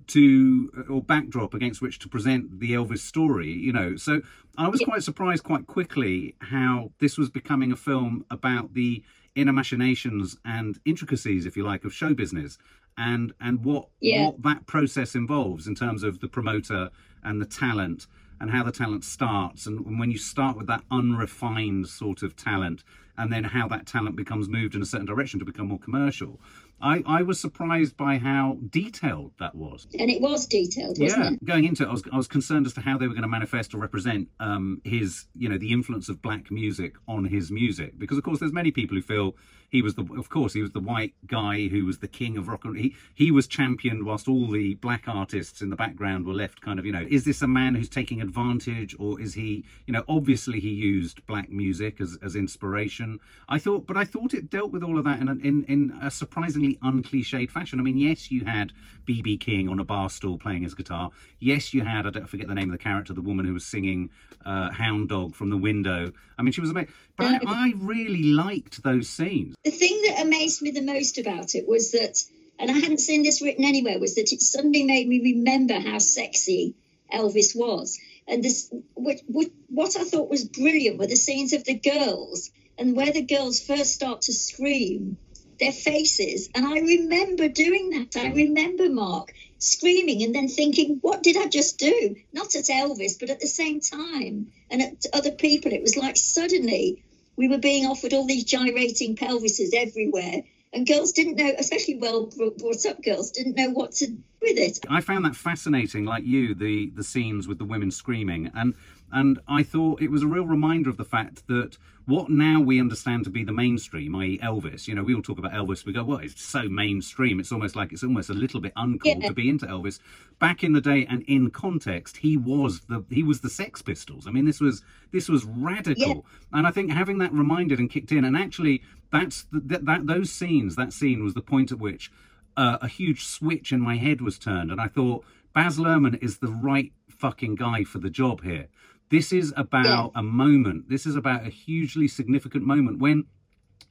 to 0.07 0.85
or 0.91 1.03
backdrop 1.03 1.55
against 1.55 1.81
which 1.81 1.99
to 2.01 2.09
present 2.09 2.61
the 2.61 2.73
Elvis 2.73 2.99
story. 2.99 3.51
You 3.51 3.73
know, 3.73 3.97
so 3.97 4.21
I 4.59 4.69
was 4.69 4.81
quite 4.81 5.03
surprised 5.03 5.45
quite 5.45 5.67
quickly 5.67 6.35
how 6.41 6.93
this 7.01 7.17
was 7.17 7.31
becoming 7.31 7.73
a 7.73 7.77
film 7.77 8.25
about 8.31 8.75
the 8.75 9.03
inner 9.35 9.53
machinations 9.53 10.37
and 10.45 10.79
intricacies, 10.85 11.47
if 11.47 11.57
you 11.57 11.65
like, 11.65 11.85
of 11.85 11.93
show 11.93 12.15
business 12.15 12.59
and 12.97 13.33
and 13.41 13.65
what 13.65 13.89
Yeah. 14.01 14.27
what 14.27 14.43
that 14.43 14.67
process 14.67 15.15
involves 15.15 15.67
in 15.67 15.75
terms 15.75 16.03
of 16.05 16.21
the 16.21 16.29
promoter 16.29 16.91
and 17.25 17.41
the 17.41 17.47
talent 17.47 18.07
and 18.41 18.51
how 18.51 18.63
the 18.63 18.71
talent 18.73 19.05
starts 19.05 19.67
and, 19.67 19.85
and 19.87 19.99
when 19.99 20.11
you 20.11 20.19
start 20.19 20.57
with 20.57 20.67
that 20.67 20.83
unrefined 20.91 21.89
sort 21.89 22.23
of 22.23 22.37
talent 22.37 22.85
and 23.19 23.33
then 23.33 23.45
how 23.45 23.69
that 23.69 23.87
talent 23.87 24.17
becomes 24.17 24.49
moved 24.49 24.75
in 24.75 24.83
a 24.83 24.87
certain 24.87 25.07
direction 25.07 25.39
to 25.39 25.45
become 25.45 25.69
more 25.69 25.79
commercial 25.79 26.41
i 26.81 27.03
i 27.07 27.23
was 27.23 27.39
surprised 27.41 27.97
by 27.97 28.19
how 28.19 28.59
detailed 28.71 29.33
that 29.39 29.55
was 29.55 29.87
And 29.99 30.11
it 30.11 30.21
was 30.21 30.47
detailed, 30.47 30.99
wasn't 30.99 31.25
yeah, 31.25 31.31
it? 31.33 31.45
going 31.45 31.65
into 31.65 31.85
it, 31.85 31.89
I 31.89 31.93
was, 31.93 32.03
I 32.13 32.17
was 32.17 32.27
concerned 32.29 32.67
as 32.67 32.73
to 32.75 32.81
how 32.81 32.99
they 32.99 33.07
were 33.07 33.15
going 33.15 33.23
to 33.23 33.29
manifest 33.29 33.75
or 33.75 33.79
represent 33.79 34.29
um, 34.41 34.81
his, 34.85 35.27
you 35.37 35.49
know, 35.49 35.59
the 35.59 35.73
influence 35.73 36.09
of 36.09 36.21
black 36.21 36.51
music 36.51 36.95
on 37.09 37.25
his 37.25 37.51
music. 37.51 37.99
Because 37.99 38.19
of 38.19 38.25
course, 38.25 38.41
there's 38.41 38.53
many 38.53 38.71
people 38.73 38.97
who 38.97 39.03
feel 39.03 39.37
he 39.75 39.83
was 39.83 39.97
the, 39.97 40.07
of 40.17 40.29
course, 40.29 40.53
he 40.53 40.63
was 40.63 40.71
the 40.71 40.79
white 40.79 41.15
guy 41.27 41.67
who 41.67 41.85
was 41.85 41.99
the 41.99 42.07
king 42.07 42.37
of 42.37 42.47
rock 42.47 42.65
and 42.65 42.77
he 42.79 42.95
he 43.13 43.33
was 43.33 43.49
championed 43.49 44.07
whilst 44.07 44.29
all 44.29 44.47
the 44.47 44.75
black 44.75 45.09
artists 45.09 45.61
in 45.61 45.69
the 45.69 45.75
background 45.75 46.25
were 46.25 46.33
left 46.33 46.61
kind 46.61 46.79
of, 46.79 46.87
you 46.87 46.93
know, 46.93 47.05
is 47.11 47.25
this 47.25 47.43
a 47.43 47.49
man 47.49 47.75
who's 47.75 47.89
taking 47.89 48.23
advantage 48.23 48.95
or 49.01 49.21
is 49.21 49.35
he, 49.35 49.65
you 49.87 49.93
know, 49.93 50.05
obviously 50.09 50.61
he 50.61 50.69
used 50.69 51.27
black 51.27 51.51
music 51.51 52.01
as 52.01 52.17
as 52.23 52.37
inspiration. 52.37 53.19
I 53.49 53.59
thought, 53.59 53.85
but 53.85 53.97
I 53.97 54.05
thought 54.05 54.33
it 54.33 54.49
dealt 54.49 54.71
with 54.71 54.85
all 54.85 54.97
of 54.97 55.05
that 55.07 55.19
in 55.21 55.27
a, 55.29 55.33
in 55.33 55.65
in 55.65 55.99
a 56.01 56.09
surprisingly 56.09 56.79
uncliched 56.81 57.51
fashion. 57.51 57.81
I 57.81 57.83
mean, 57.83 57.99
yes, 57.99 58.31
you 58.31 58.45
had 58.45 58.71
BB 59.09 59.41
King 59.41 59.69
on 59.69 59.81
a 59.81 59.85
bar 59.85 60.09
stool 60.09 60.39
playing 60.39 60.63
his 60.63 60.75
guitar. 60.75 61.11
Yes, 61.41 61.75
you 61.75 61.83
had 61.83 62.07
I 62.07 62.11
don't 62.11 62.29
forget 62.29 62.47
the 62.47 62.55
name 62.55 62.71
of 62.71 62.79
the 62.79 62.85
character, 62.85 63.13
the 63.13 63.21
woman 63.21 63.45
who 63.45 63.55
was 63.55 63.67
singing 63.67 64.11
uh, 64.47 64.71
"Hound 64.71 65.09
Dog" 65.09 65.35
from 65.35 65.51
the 65.51 65.59
window. 65.59 66.13
I 66.39 66.43
mean, 66.43 66.53
she 66.53 66.61
was 66.61 66.71
amazing. 66.71 66.93
But 67.17 67.47
I, 67.47 67.67
I 67.67 67.73
really 67.77 68.23
liked 68.23 68.83
those 68.83 69.09
scenes. 69.09 69.55
The 69.65 69.71
thing 69.71 70.03
that 70.07 70.21
amazed 70.21 70.61
me 70.61 70.73
the 70.73 70.83
most 70.83 71.17
about 71.19 71.55
it 71.55 71.67
was 71.67 71.93
that, 71.93 72.23
and 72.59 72.71
I 72.71 72.75
hadn't 72.75 73.01
seen 73.01 73.23
this 73.23 73.41
written 73.41 73.65
anywhere, 73.65 73.99
was 73.99 74.15
that 74.17 74.33
it 74.33 74.43
suddenly 74.43 74.85
made 74.85 75.09
me 75.09 75.21
remember 75.21 75.81
how 75.81 75.99
sexy 75.99 76.75
Elvis 77.13 77.57
was. 77.57 77.99
And 78.29 78.43
this, 78.43 78.71
what, 78.93 79.21
what, 79.27 79.49
what 79.69 79.97
I 79.97 80.05
thought 80.05 80.31
was 80.31 80.45
brilliant 80.45 80.99
were 80.99 81.07
the 81.07 81.17
scenes 81.17 81.55
of 81.55 81.65
the 81.65 81.79
girls 81.79 82.51
and 82.77 82.95
where 82.95 83.13
the 83.13 83.23
girls 83.23 83.61
first 83.61 83.95
start 83.95 84.23
to 84.23 84.33
scream, 84.33 85.17
their 85.59 85.73
faces. 85.73 86.51
And 86.55 86.67
I 86.67 86.81
remember 86.81 87.49
doing 87.49 87.91
that. 87.91 88.17
I 88.21 88.33
remember 88.33 88.91
Mark 88.91 89.33
screaming 89.59 90.23
and 90.23 90.35
then 90.35 90.49
thinking, 90.49 90.99
what 91.01 91.23
did 91.23 91.37
I 91.37 91.47
just 91.47 91.79
do? 91.79 92.17
Not 92.33 92.55
at 92.55 92.65
Elvis, 92.65 93.19
but 93.19 93.31
at 93.31 93.41
the 93.41 93.47
same 93.47 93.81
time, 93.81 94.53
and 94.71 94.83
at 94.83 95.07
other 95.13 95.31
people. 95.31 95.73
It 95.73 95.83
was 95.83 95.97
like 95.97 96.17
suddenly 96.17 97.03
we 97.37 97.49
were 97.49 97.59
being 97.59 97.87
offered 97.87 98.13
all 98.13 98.27
these 98.27 98.45
gyrating 98.45 99.17
pelvises 99.17 99.75
everywhere. 99.75 100.43
And 100.73 100.87
girls 100.87 101.13
didn't 101.13 101.37
know, 101.37 101.53
especially 101.57 101.99
well 101.99 102.27
brought 102.27 102.85
up 102.87 103.03
girls, 103.03 103.31
didn't 103.31 103.57
know 103.57 103.71
what 103.71 103.93
to 103.93 104.09
do 104.09 104.19
with 104.43 104.59
it. 104.59 104.81
I 104.89 105.01
found 105.01 105.25
that 105.25 105.37
fascinating, 105.37 106.05
like 106.05 106.25
you, 106.25 106.55
the 106.55 106.91
the 106.91 107.05
scenes 107.05 107.47
with 107.47 107.59
the 107.59 107.65
women 107.65 107.91
screaming, 107.91 108.51
and 108.55 108.75
and 109.13 109.39
I 109.47 109.63
thought 109.63 110.03
it 110.03 110.11
was 110.11 110.23
a 110.23 110.27
real 110.27 110.47
reminder 110.47 110.91
of 110.91 110.97
the 110.97 111.05
fact 111.05 111.47
that 111.47 111.79
what 112.07 112.29
now 112.29 112.61
we 112.61 112.81
understand 112.81 113.25
to 113.25 113.31
be 113.31 113.45
the 113.45 113.53
mainstream, 113.53 114.15
i.e., 114.17 114.39
Elvis. 114.43 114.87
You 114.87 114.95
know, 114.95 115.03
we 115.03 115.15
all 115.15 115.23
talk 115.23 115.39
about 115.39 115.53
Elvis. 115.53 115.87
We 115.87 115.93
go, 115.93 116.05
well, 116.05 116.19
it's 116.19 116.43
so 116.43 116.69
mainstream. 116.69 117.41
It's 117.41 117.51
almost 117.51 117.75
like 117.77 117.93
it's 117.93 118.03
almost 118.03 118.29
a 118.29 118.35
little 118.35 118.61
bit 118.61 118.75
uncool 118.75 119.21
Yeah. 119.23 119.29
to 119.29 119.35
be 119.35 119.49
into 119.49 119.67
Elvis. 119.67 120.01
Back 120.39 120.63
in 120.63 120.73
the 120.73 120.81
day, 120.81 121.07
and 121.09 121.23
in 121.23 121.51
context, 121.51 122.19
he 122.19 122.37
was 122.37 122.81
the 122.89 123.05
he 123.11 123.23
was 123.23 123.41
the 123.41 123.49
Sex 123.51 123.81
Pistols. 123.83 124.27
I 124.27 124.31
mean, 124.33 124.45
this 124.45 124.61
was 124.61 124.83
this 125.13 125.29
was 125.29 125.45
radical, 125.45 126.07
Yeah. 126.07 126.59
and 126.59 126.67
I 126.67 126.71
think 126.71 126.91
having 126.91 127.19
that 127.19 127.33
reminded 127.33 127.79
and 127.79 127.91
kicked 127.91 128.13
in, 128.13 128.25
and 128.25 128.37
actually, 128.37 128.83
that's 129.11 129.45
the, 129.53 129.61
that, 129.61 129.85
that 129.87 130.07
those 130.07 130.31
scenes, 130.31 130.77
that 130.77 130.93
scene 130.93 131.23
was 131.25 131.35
the 131.35 131.41
point 131.43 131.73
at 131.73 131.79
which 131.79 132.11
uh, 132.57 132.79
a 132.83 132.89
huge 132.89 133.25
switch 133.25 133.73
in 133.73 133.81
my 133.81 133.97
head 133.97 134.21
was 134.21 134.39
turned, 134.39 134.71
and 134.71 134.81
I 134.81 134.89
thought 134.89 135.25
Baz 135.55 135.79
Luhrmann 135.79 136.23
is 136.23 136.39
the 136.39 136.49
right 136.49 136.93
fucking 137.09 137.55
guy 137.55 137.85
for 137.85 137.99
the 137.99 138.11
job 138.11 138.43
here. 138.43 138.67
This 139.11 139.33
is 139.33 139.53
about 139.57 140.13
a 140.15 140.23
moment. 140.23 140.89
This 140.89 141.07
is 141.07 141.15
about 141.17 141.47
a 141.47 141.51
hugely 141.51 142.09
significant 142.09 142.65
moment 142.65 142.99
when, 142.99 143.25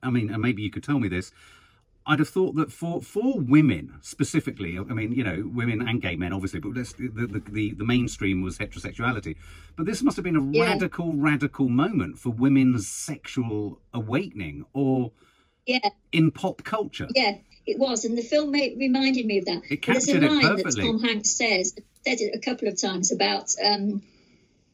I 0.01 0.09
mean, 0.09 0.29
and 0.29 0.41
maybe 0.41 0.61
you 0.61 0.71
could 0.71 0.83
tell 0.83 0.99
me 0.99 1.07
this. 1.07 1.31
I'd 2.05 2.19
have 2.19 2.27
thought 2.27 2.55
that 2.55 2.69
for 2.69 3.01
for 3.01 3.39
women 3.39 3.93
specifically, 4.01 4.77
I 4.77 4.81
mean, 4.93 5.13
you 5.13 5.23
know, 5.23 5.49
women 5.53 5.87
and 5.87 6.01
gay 6.01 6.17
men, 6.17 6.33
obviously, 6.33 6.59
but 6.59 6.73
the, 6.73 6.83
the 7.15 7.41
the 7.49 7.73
the 7.75 7.85
mainstream 7.85 8.41
was 8.41 8.57
heterosexuality. 8.57 9.37
But 9.77 9.85
this 9.85 10.01
must 10.03 10.17
have 10.17 10.25
been 10.25 10.35
a 10.35 10.43
Yeah. 10.51 10.63
radical, 10.71 11.13
radical 11.13 11.69
moment 11.69 12.17
for 12.19 12.29
women's 12.31 12.89
sexual 12.89 13.79
awakening, 13.93 14.65
or 14.73 15.13
Yeah, 15.65 15.89
in 16.11 16.31
pop 16.31 16.65
culture. 16.65 17.07
yeah, 17.15 17.37
it 17.65 17.79
was. 17.79 18.03
And 18.03 18.17
the 18.17 18.21
film 18.21 18.51
made, 18.51 18.77
reminded 18.77 19.25
me 19.25 19.37
of 19.37 19.45
that. 19.45 19.61
It 19.69 19.81
There's 19.85 20.09
a 20.09 20.11
captured 20.11 20.23
it 20.23 20.29
line 20.31 20.41
that 20.41 20.57
perfectly. 20.57 20.83
Tom 20.83 20.99
Hanks 21.01 21.29
says, 21.29 21.73
said 22.05 22.17
it 22.19 22.35
a 22.35 22.39
couple 22.39 22.67
of 22.67 22.81
times 22.81 23.13
about 23.13 23.53
um, 23.63 24.01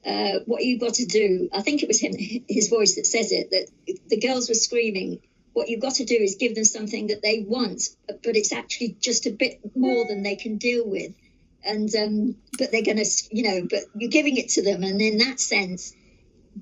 uh, 0.05 0.39
what 0.45 0.63
you've 0.63 0.79
got 0.79 0.95
to 0.95 1.05
do. 1.05 1.49
I 1.53 1.61
think 1.61 1.83
it 1.83 1.87
was 1.87 1.99
him, 1.99 2.13
his 2.47 2.69
voice 2.69 2.95
that 2.95 3.05
says 3.05 3.31
it, 3.31 3.51
that 3.51 3.67
the 4.07 4.19
girls 4.19 4.49
were 4.49 4.55
screaming, 4.55 5.19
what 5.53 5.69
you've 5.69 5.81
got 5.81 5.95
to 5.95 6.05
do 6.05 6.15
is 6.15 6.35
give 6.35 6.55
them 6.55 6.63
something 6.63 7.07
that 7.07 7.21
they 7.21 7.43
want, 7.45 7.81
but 8.07 8.35
it's 8.35 8.53
actually 8.53 8.95
just 9.01 9.25
a 9.25 9.31
bit 9.31 9.59
more 9.75 10.07
than 10.07 10.23
they 10.23 10.35
can 10.35 10.57
deal 10.57 10.87
with. 10.87 11.13
And 11.65 11.93
um, 11.95 12.35
but 12.57 12.71
they're 12.71 12.83
going 12.83 13.03
to, 13.03 13.09
you 13.31 13.43
know, 13.43 13.67
but 13.69 13.81
you're 13.93 14.09
giving 14.09 14.37
it 14.37 14.49
to 14.49 14.63
them, 14.63 14.83
and 14.83 15.01
in 15.01 15.17
that 15.17 15.41
sense, 15.41 15.93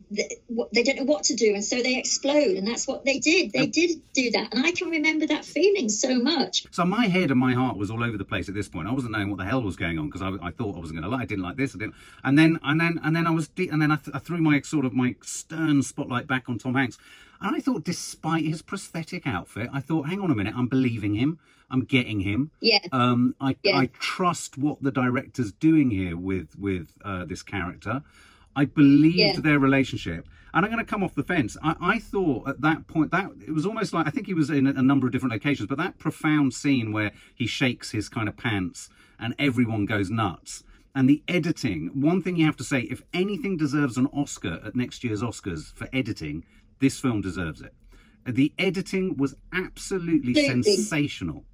they 0.09 0.83
don't 0.83 0.97
know 0.97 1.03
what 1.03 1.23
to 1.23 1.35
do 1.35 1.53
and 1.53 1.63
so 1.63 1.81
they 1.81 1.97
explode 1.97 2.55
and 2.55 2.67
that's 2.67 2.87
what 2.87 3.03
they 3.03 3.19
did 3.19 3.51
they 3.51 3.65
did 3.65 4.01
do 4.13 4.31
that 4.31 4.53
and 4.53 4.65
i 4.65 4.71
can 4.71 4.89
remember 4.89 5.27
that 5.27 5.43
feeling 5.43 5.89
so 5.89 6.17
much 6.19 6.65
so 6.71 6.85
my 6.85 7.07
head 7.07 7.29
and 7.29 7.39
my 7.39 7.53
heart 7.53 7.77
was 7.77 7.91
all 7.91 8.03
over 8.03 8.17
the 8.17 8.25
place 8.25 8.47
at 8.47 8.55
this 8.55 8.69
point 8.69 8.87
i 8.87 8.91
wasn't 8.91 9.11
knowing 9.11 9.29
what 9.29 9.37
the 9.37 9.45
hell 9.45 9.61
was 9.61 9.75
going 9.75 9.99
on 9.99 10.07
because 10.07 10.21
I, 10.21 10.29
I, 10.47 10.51
thought 10.51 10.75
i 10.75 10.79
wasn't 10.79 10.99
going 10.99 11.09
to 11.09 11.15
lie 11.15 11.23
i 11.23 11.25
didn't 11.25 11.43
like 11.43 11.57
this 11.57 11.75
i 11.75 11.77
didn't 11.77 11.95
and 12.23 12.37
then 12.37 12.59
and 12.63 12.79
then 12.79 12.99
and 13.03 13.15
then 13.15 13.27
i 13.27 13.31
was 13.31 13.47
de- 13.49 13.69
and 13.69 13.81
then 13.81 13.91
I, 13.91 13.97
th- 13.97 14.15
I 14.15 14.19
threw 14.19 14.37
my 14.37 14.61
sort 14.61 14.85
of 14.85 14.93
my 14.93 15.15
stern 15.21 15.83
spotlight 15.83 16.27
back 16.27 16.47
on 16.47 16.57
tom 16.57 16.75
hanks 16.75 16.97
and 17.41 17.55
i 17.55 17.59
thought 17.59 17.83
despite 17.83 18.45
his 18.45 18.61
prosthetic 18.61 19.27
outfit 19.27 19.69
i 19.73 19.81
thought 19.81 20.07
hang 20.07 20.21
on 20.21 20.31
a 20.31 20.35
minute 20.35 20.53
i'm 20.55 20.67
believing 20.67 21.15
him 21.15 21.39
I'm 21.69 21.83
getting 21.83 22.21
him. 22.21 22.51
Yeah. 22.61 22.79
Um, 22.91 23.35
I, 23.41 23.57
yeah. 23.63 23.77
I 23.77 23.89
trust 23.99 24.57
what 24.57 24.81
the 24.81 24.91
director's 24.91 25.51
doing 25.51 25.91
here 25.91 26.15
with 26.15 26.57
with 26.57 26.93
uh, 27.03 27.25
this 27.25 27.43
character. 27.43 28.03
I 28.57 28.65
believed 28.65 29.17
yeah. 29.17 29.39
their 29.39 29.59
relationship. 29.59 30.27
And 30.53 30.65
I'm 30.65 30.71
going 30.71 30.83
to 30.83 30.89
come 30.89 31.03
off 31.03 31.13
the 31.13 31.23
fence. 31.23 31.55
I, 31.61 31.75
I, 31.79 31.99
thought 31.99 32.49
at 32.49 32.61
that 32.61 32.87
point 32.87 33.11
that 33.11 33.29
it 33.45 33.51
was 33.51 33.67
almost 33.67 33.93
like 33.93 34.07
I 34.07 34.09
think 34.09 34.25
he 34.25 34.33
was 34.33 34.49
in 34.49 34.65
a 34.65 34.81
number 34.81 35.05
of 35.05 35.13
different 35.13 35.31
locations, 35.31 35.67
but 35.67 35.77
that 35.77 35.99
profound 35.99 36.55
scene 36.55 36.91
where 36.91 37.11
he 37.35 37.45
shakes 37.45 37.91
his 37.91 38.09
kind 38.09 38.27
of 38.27 38.35
pants 38.35 38.89
and 39.19 39.35
everyone 39.37 39.85
goes 39.85 40.09
nuts. 40.09 40.63
And 40.95 41.07
the 41.07 41.21
editing, 41.27 41.91
one 41.93 42.23
thing 42.23 42.37
you 42.37 42.47
have 42.47 42.57
to 42.57 42.63
say, 42.63 42.81
if 42.81 43.03
anything 43.13 43.57
deserves 43.57 43.97
an 43.97 44.07
Oscar 44.07 44.59
at 44.65 44.75
next 44.75 45.03
year's 45.03 45.21
Oscars 45.21 45.71
for 45.75 45.87
editing, 45.93 46.43
this 46.79 46.99
film 46.99 47.21
deserves 47.21 47.61
it. 47.61 47.75
The 48.25 48.51
editing 48.57 49.17
was 49.17 49.35
absolutely 49.53 50.33
sensational. 50.33 51.45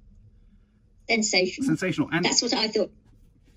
Sensational. 1.10 1.66
Sensational. 1.66 2.08
And 2.10 2.24
that's 2.24 2.40
what 2.40 2.54
I 2.54 2.68
thought. 2.68 2.90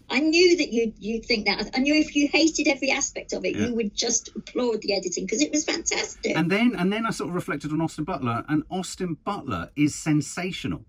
I 0.09 0.19
knew 0.19 0.57
that 0.57 0.71
you'd, 0.71 0.93
you'd 0.99 1.25
think 1.25 1.45
that. 1.47 1.69
I 1.75 1.79
knew 1.79 1.93
if 1.93 2.15
you 2.15 2.29
hated 2.29 2.67
every 2.67 2.91
aspect 2.91 3.33
of 3.33 3.43
it, 3.43 3.55
yeah. 3.55 3.67
you 3.67 3.75
would 3.75 3.93
just 3.93 4.29
applaud 4.35 4.81
the 4.81 4.93
editing 4.93 5.25
because 5.25 5.41
it 5.41 5.51
was 5.51 5.65
fantastic. 5.65 6.35
And 6.35 6.49
then, 6.49 6.75
and 6.77 6.91
then 6.91 7.05
I 7.05 7.09
sort 7.11 7.29
of 7.29 7.35
reflected 7.35 7.71
on 7.71 7.81
Austin 7.81 8.05
Butler, 8.05 8.45
and 8.47 8.63
Austin 8.69 9.17
Butler 9.25 9.69
is 9.75 9.95
sensational. 9.95 10.85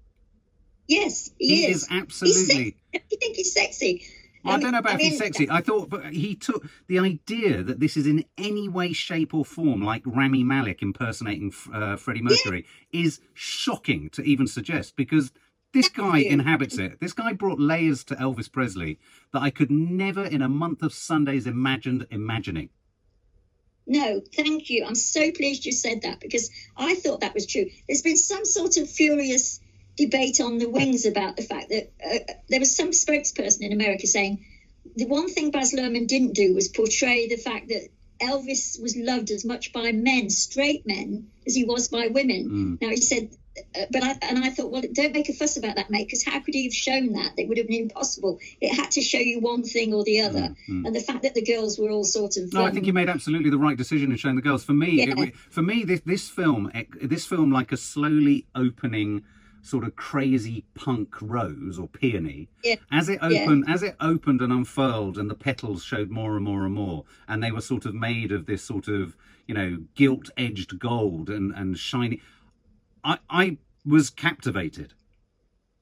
Yes, 0.86 1.30
he, 1.38 1.48
he 1.48 1.66
is. 1.66 1.82
is. 1.82 1.88
absolutely. 1.90 2.76
You 2.92 3.00
think 3.18 3.36
he's 3.36 3.52
sexy? 3.52 4.06
I, 4.44 4.54
I 4.54 4.60
don't 4.60 4.72
know 4.72 4.78
about 4.78 4.92
I 4.92 4.94
if 4.94 5.00
he's 5.00 5.18
sexy. 5.18 5.50
I 5.50 5.60
thought, 5.60 5.90
but 5.90 6.12
he 6.12 6.34
took 6.34 6.66
the 6.86 6.98
idea 6.98 7.62
that 7.62 7.80
this 7.80 7.96
is 7.96 8.06
in 8.06 8.24
any 8.38 8.68
way, 8.68 8.92
shape, 8.92 9.34
or 9.34 9.44
form 9.44 9.82
like 9.82 10.02
Rami 10.06 10.44
Malek 10.44 10.80
impersonating 10.80 11.52
uh, 11.72 11.96
Freddie 11.96 12.22
Mercury 12.22 12.64
yeah. 12.90 13.02
is 13.02 13.20
shocking 13.34 14.08
to 14.10 14.22
even 14.22 14.46
suggest 14.46 14.96
because 14.96 15.32
this 15.72 15.88
guy 15.88 16.18
inhabits 16.18 16.78
it. 16.78 17.00
This 17.00 17.12
guy 17.12 17.32
brought 17.32 17.60
layers 17.60 18.04
to 18.04 18.14
Elvis 18.16 18.50
Presley 18.50 18.98
that 19.32 19.42
I 19.42 19.50
could 19.50 19.70
never 19.70 20.24
in 20.24 20.42
a 20.42 20.48
month 20.48 20.82
of 20.82 20.92
Sundays 20.92 21.46
imagined 21.46 22.06
imagining. 22.10 22.70
No, 23.86 24.20
thank 24.34 24.68
you. 24.68 24.84
I'm 24.84 24.94
so 24.94 25.30
pleased 25.32 25.64
you 25.64 25.72
said 25.72 26.02
that 26.02 26.20
because 26.20 26.50
I 26.76 26.94
thought 26.94 27.20
that 27.20 27.34
was 27.34 27.46
true. 27.46 27.66
There's 27.86 28.02
been 28.02 28.18
some 28.18 28.44
sort 28.44 28.76
of 28.76 28.88
furious 28.88 29.60
debate 29.96 30.40
on 30.40 30.58
the 30.58 30.68
wings 30.68 31.06
about 31.06 31.36
the 31.36 31.42
fact 31.42 31.70
that 31.70 31.90
uh, 32.04 32.32
there 32.48 32.60
was 32.60 32.76
some 32.76 32.90
spokesperson 32.90 33.62
in 33.62 33.72
America 33.72 34.06
saying 34.06 34.44
the 34.96 35.06
one 35.06 35.28
thing 35.28 35.50
Baz 35.50 35.72
Luhrmann 35.72 36.06
didn't 36.06 36.34
do 36.34 36.54
was 36.54 36.68
portray 36.68 37.28
the 37.28 37.36
fact 37.36 37.68
that 37.68 37.88
Elvis 38.20 38.80
was 38.80 38.96
loved 38.96 39.30
as 39.30 39.44
much 39.44 39.72
by 39.72 39.92
men, 39.92 40.30
straight 40.30 40.86
men, 40.86 41.28
as 41.46 41.54
he 41.54 41.64
was 41.64 41.88
by 41.88 42.08
women. 42.08 42.78
Mm. 42.80 42.82
Now 42.82 42.88
he 42.88 42.96
said 42.96 43.30
uh, 43.76 43.86
but 43.90 44.02
I, 44.02 44.16
and 44.22 44.44
I 44.44 44.50
thought, 44.50 44.70
well, 44.70 44.82
don't 44.92 45.12
make 45.12 45.28
a 45.28 45.32
fuss 45.32 45.56
about 45.56 45.76
that, 45.76 45.90
mate, 45.90 46.06
because 46.06 46.24
how 46.24 46.40
could 46.40 46.54
he 46.54 46.64
have 46.64 46.74
shown 46.74 47.12
that? 47.14 47.32
It 47.36 47.48
would 47.48 47.58
have 47.58 47.68
been 47.68 47.82
impossible. 47.82 48.38
It 48.60 48.74
had 48.74 48.90
to 48.92 49.00
show 49.00 49.18
you 49.18 49.40
one 49.40 49.62
thing 49.62 49.94
or 49.94 50.04
the 50.04 50.20
other. 50.20 50.54
Mm-hmm. 50.68 50.86
And 50.86 50.94
the 50.94 51.00
fact 51.00 51.22
that 51.22 51.34
the 51.34 51.42
girls 51.42 51.78
were 51.78 51.90
all 51.90 52.04
sort 52.04 52.36
of. 52.36 52.52
No, 52.52 52.60
um, 52.60 52.66
I 52.66 52.70
think 52.70 52.86
you 52.86 52.92
made 52.92 53.08
absolutely 53.08 53.50
the 53.50 53.58
right 53.58 53.76
decision 53.76 54.10
in 54.10 54.16
showing 54.16 54.36
the 54.36 54.42
girls. 54.42 54.64
For 54.64 54.72
me, 54.72 55.04
yeah. 55.04 55.14
it, 55.16 55.36
for 55.36 55.62
me, 55.62 55.84
this, 55.84 56.00
this 56.04 56.28
film, 56.28 56.70
this 57.00 57.26
film, 57.26 57.50
like 57.50 57.72
a 57.72 57.76
slowly 57.76 58.46
opening 58.54 59.24
sort 59.62 59.84
of 59.84 59.96
crazy 59.96 60.64
punk 60.74 61.14
rose 61.20 61.78
or 61.78 61.88
peony 61.88 62.48
yeah. 62.62 62.76
as 62.92 63.08
it 63.08 63.18
opened 63.20 63.64
yeah. 63.66 63.74
as 63.74 63.82
it 63.82 63.96
opened 64.00 64.40
and 64.40 64.52
unfurled 64.52 65.18
and 65.18 65.28
the 65.28 65.34
petals 65.34 65.82
showed 65.82 66.10
more 66.10 66.36
and 66.36 66.44
more 66.44 66.64
and 66.64 66.74
more 66.74 67.04
and 67.26 67.42
they 67.42 67.50
were 67.50 67.60
sort 67.60 67.84
of 67.84 67.94
made 67.94 68.32
of 68.32 68.46
this 68.46 68.62
sort 68.62 68.88
of 68.88 69.16
you 69.46 69.54
know 69.54 69.78
gilt 69.94 70.30
edged 70.36 70.78
gold 70.78 71.28
and 71.28 71.52
and 71.52 71.78
shiny 71.78 72.20
I, 73.04 73.18
I 73.30 73.58
was 73.86 74.10
captivated. 74.10 74.94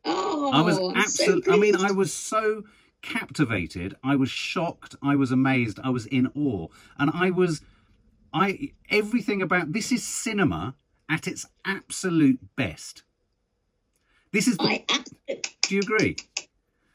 Oh, 0.04 0.50
I 0.52 0.62
was 0.62 0.78
absolutely. 0.94 1.42
So 1.42 1.52
I 1.52 1.56
mean, 1.56 1.76
I 1.76 1.90
was 1.90 2.12
so 2.12 2.64
captivated. 3.02 3.96
I 4.04 4.16
was 4.16 4.30
shocked. 4.30 4.94
I 5.02 5.16
was 5.16 5.32
amazed. 5.32 5.80
I 5.82 5.90
was 5.90 6.06
in 6.06 6.28
awe, 6.36 6.68
and 6.98 7.10
I 7.12 7.30
was, 7.30 7.62
I 8.32 8.72
everything 8.90 9.42
about 9.42 9.72
this 9.72 9.90
is 9.90 10.04
cinema 10.04 10.76
at 11.08 11.26
its 11.26 11.46
absolute 11.64 12.38
best. 12.56 13.02
This 14.36 14.48
is. 14.48 14.58
The, 14.58 14.64
I, 14.64 15.40
do 15.62 15.74
you 15.74 15.80
agree? 15.80 16.14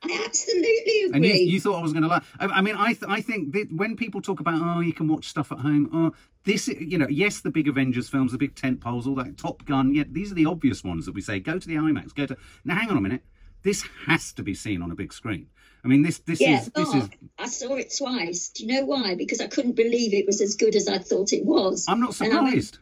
I 0.04 0.24
absolutely 0.28 1.06
agree. 1.06 1.12
And 1.12 1.26
you, 1.26 1.34
you 1.34 1.60
thought 1.60 1.80
I 1.80 1.82
was 1.82 1.92
going 1.92 2.04
to 2.04 2.08
lie. 2.08 2.22
I, 2.40 2.46
I 2.46 2.62
mean, 2.62 2.76
I 2.76 2.94
th- 2.94 3.06
I 3.08 3.20
think 3.20 3.54
that 3.54 3.74
when 3.76 3.96
people 3.96 4.22
talk 4.22 4.40
about 4.40 4.62
oh, 4.62 4.80
you 4.80 4.94
can 4.94 5.08
watch 5.08 5.26
stuff 5.28 5.52
at 5.52 5.58
home. 5.58 5.90
Oh, 5.92 6.14
this 6.44 6.68
you 6.68 7.00
know, 7.00 7.08
yes, 7.10 7.42
the 7.42 7.50
big 7.50 7.68
Avengers 7.68 8.10
films, 8.10 8.32
the 8.32 8.38
big 8.38 8.54
tent 8.54 8.80
poles, 8.80 9.08
all 9.08 9.16
that 9.16 9.40
Top 9.40 9.66
Gun. 9.66 9.96
Yeah, 9.96 10.04
these 10.08 10.32
are 10.32 10.36
the 10.36 10.46
obvious 10.46 10.84
ones 10.84 11.08
that 11.08 11.16
we 11.16 11.22
say 11.22 11.40
go 11.40 11.58
to 11.58 11.68
the 11.68 11.78
IMAX. 11.78 12.14
Go 12.14 12.28
to 12.28 12.38
now. 12.64 12.76
Hang 12.76 12.92
on 12.92 12.98
a 12.98 13.02
minute. 13.02 13.24
This 13.64 13.86
has 14.06 14.34
to 14.34 14.44
be 14.44 14.54
seen 14.54 14.84
on 14.84 14.92
a 14.92 14.96
big 14.96 15.12
screen. 15.12 15.48
I 15.84 15.88
mean, 15.88 16.04
this 16.04 16.20
this 16.20 16.40
yeah, 16.40 16.60
is 16.60 16.66
this 16.68 16.90
oh, 16.94 16.98
is. 17.00 17.10
I 17.40 17.48
saw 17.48 17.74
it 17.74 17.92
twice. 17.98 18.50
Do 18.50 18.68
you 18.68 18.72
know 18.72 18.86
why? 18.86 19.16
Because 19.16 19.42
I 19.42 19.48
couldn't 19.48 19.76
believe 19.76 20.14
it 20.14 20.28
was 20.28 20.42
as 20.42 20.54
good 20.54 20.76
as 20.76 20.88
I 20.88 21.00
thought 21.00 21.34
it 21.34 21.44
was. 21.44 21.86
I'm 21.88 22.02
not 22.02 22.14
surprised 22.14 22.78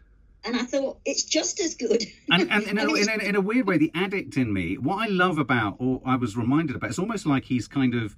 and 0.46 0.56
I 0.56 0.64
thought 0.64 1.00
it's 1.06 1.24
just 1.24 1.60
as 1.60 1.76
good. 1.76 2.06
and, 2.32 2.50
and 2.52 2.64
in, 2.68 2.78
a, 2.78 2.94
in, 2.94 3.10
a, 3.10 3.24
in, 3.24 3.36
a, 3.36 3.42
weird 3.42 3.68
way, 3.68 3.78
the 3.78 3.92
addict 3.94 4.38
in 4.38 4.54
me, 4.54 4.78
what 4.78 4.98
I 4.98 5.12
love 5.12 5.38
about, 5.38 5.76
or 5.80 6.02
I 6.06 6.16
was 6.16 6.38
reminded 6.38 6.76
about, 6.76 6.90
it's 6.90 7.00
almost 7.00 7.26
like 7.26 7.46
he's 7.46 7.68
kind 7.68 7.94
of, 7.94 8.16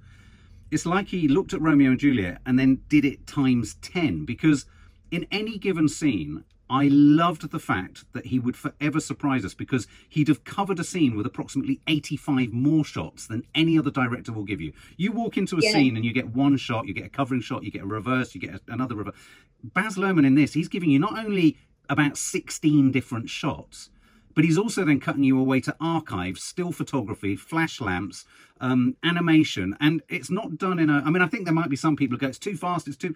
it's 0.69 0.85
like 0.85 1.07
he 1.07 1.27
looked 1.27 1.53
at 1.53 1.61
Romeo 1.61 1.91
and 1.91 1.99
Juliet 1.99 2.39
and 2.45 2.57
then 2.57 2.81
did 2.87 3.05
it 3.05 3.25
times 3.27 3.75
10. 3.81 4.25
Because 4.25 4.65
in 5.09 5.25
any 5.31 5.57
given 5.57 5.89
scene, 5.89 6.43
I 6.71 6.87
loved 6.89 7.51
the 7.51 7.59
fact 7.59 8.05
that 8.13 8.27
he 8.27 8.39
would 8.39 8.55
forever 8.55 9.01
surprise 9.01 9.43
us 9.43 9.53
because 9.53 9.87
he'd 10.07 10.29
have 10.29 10.45
covered 10.45 10.79
a 10.79 10.85
scene 10.85 11.17
with 11.17 11.25
approximately 11.25 11.81
85 11.85 12.53
more 12.53 12.85
shots 12.85 13.27
than 13.27 13.43
any 13.53 13.77
other 13.77 13.91
director 13.91 14.31
will 14.31 14.45
give 14.45 14.61
you. 14.61 14.71
You 14.95 15.11
walk 15.11 15.37
into 15.37 15.57
a 15.57 15.61
yeah. 15.61 15.73
scene 15.73 15.97
and 15.97 16.05
you 16.05 16.13
get 16.13 16.29
one 16.29 16.55
shot, 16.55 16.87
you 16.87 16.93
get 16.93 17.05
a 17.05 17.09
covering 17.09 17.41
shot, 17.41 17.63
you 17.63 17.71
get 17.71 17.81
a 17.81 17.87
reverse, 17.87 18.33
you 18.33 18.39
get 18.39 18.61
another 18.69 18.95
reverse. 18.95 19.15
Baz 19.61 19.97
Luhrmann 19.97 20.25
in 20.25 20.35
this, 20.35 20.53
he's 20.53 20.69
giving 20.69 20.89
you 20.89 20.97
not 20.97 21.19
only 21.19 21.57
about 21.91 22.17
16 22.17 22.91
different 22.91 23.29
shots. 23.29 23.89
But 24.33 24.45
he's 24.45 24.57
also 24.57 24.85
then 24.85 25.01
cutting 25.01 25.25
you 25.25 25.37
away 25.37 25.59
to 25.59 25.75
archives, 25.81 26.41
still 26.41 26.71
photography, 26.71 27.35
flash 27.35 27.81
lamps, 27.81 28.25
um, 28.61 28.95
animation, 29.03 29.75
and 29.81 30.01
it's 30.07 30.31
not 30.31 30.57
done 30.57 30.79
in 30.79 30.89
a. 30.89 31.03
I 31.05 31.09
mean, 31.09 31.21
I 31.21 31.27
think 31.27 31.43
there 31.43 31.53
might 31.53 31.69
be 31.69 31.75
some 31.75 31.97
people 31.97 32.15
who 32.15 32.21
go, 32.21 32.27
"It's 32.27 32.39
too 32.39 32.55
fast. 32.55 32.87
It's 32.87 32.95
too." 32.95 33.13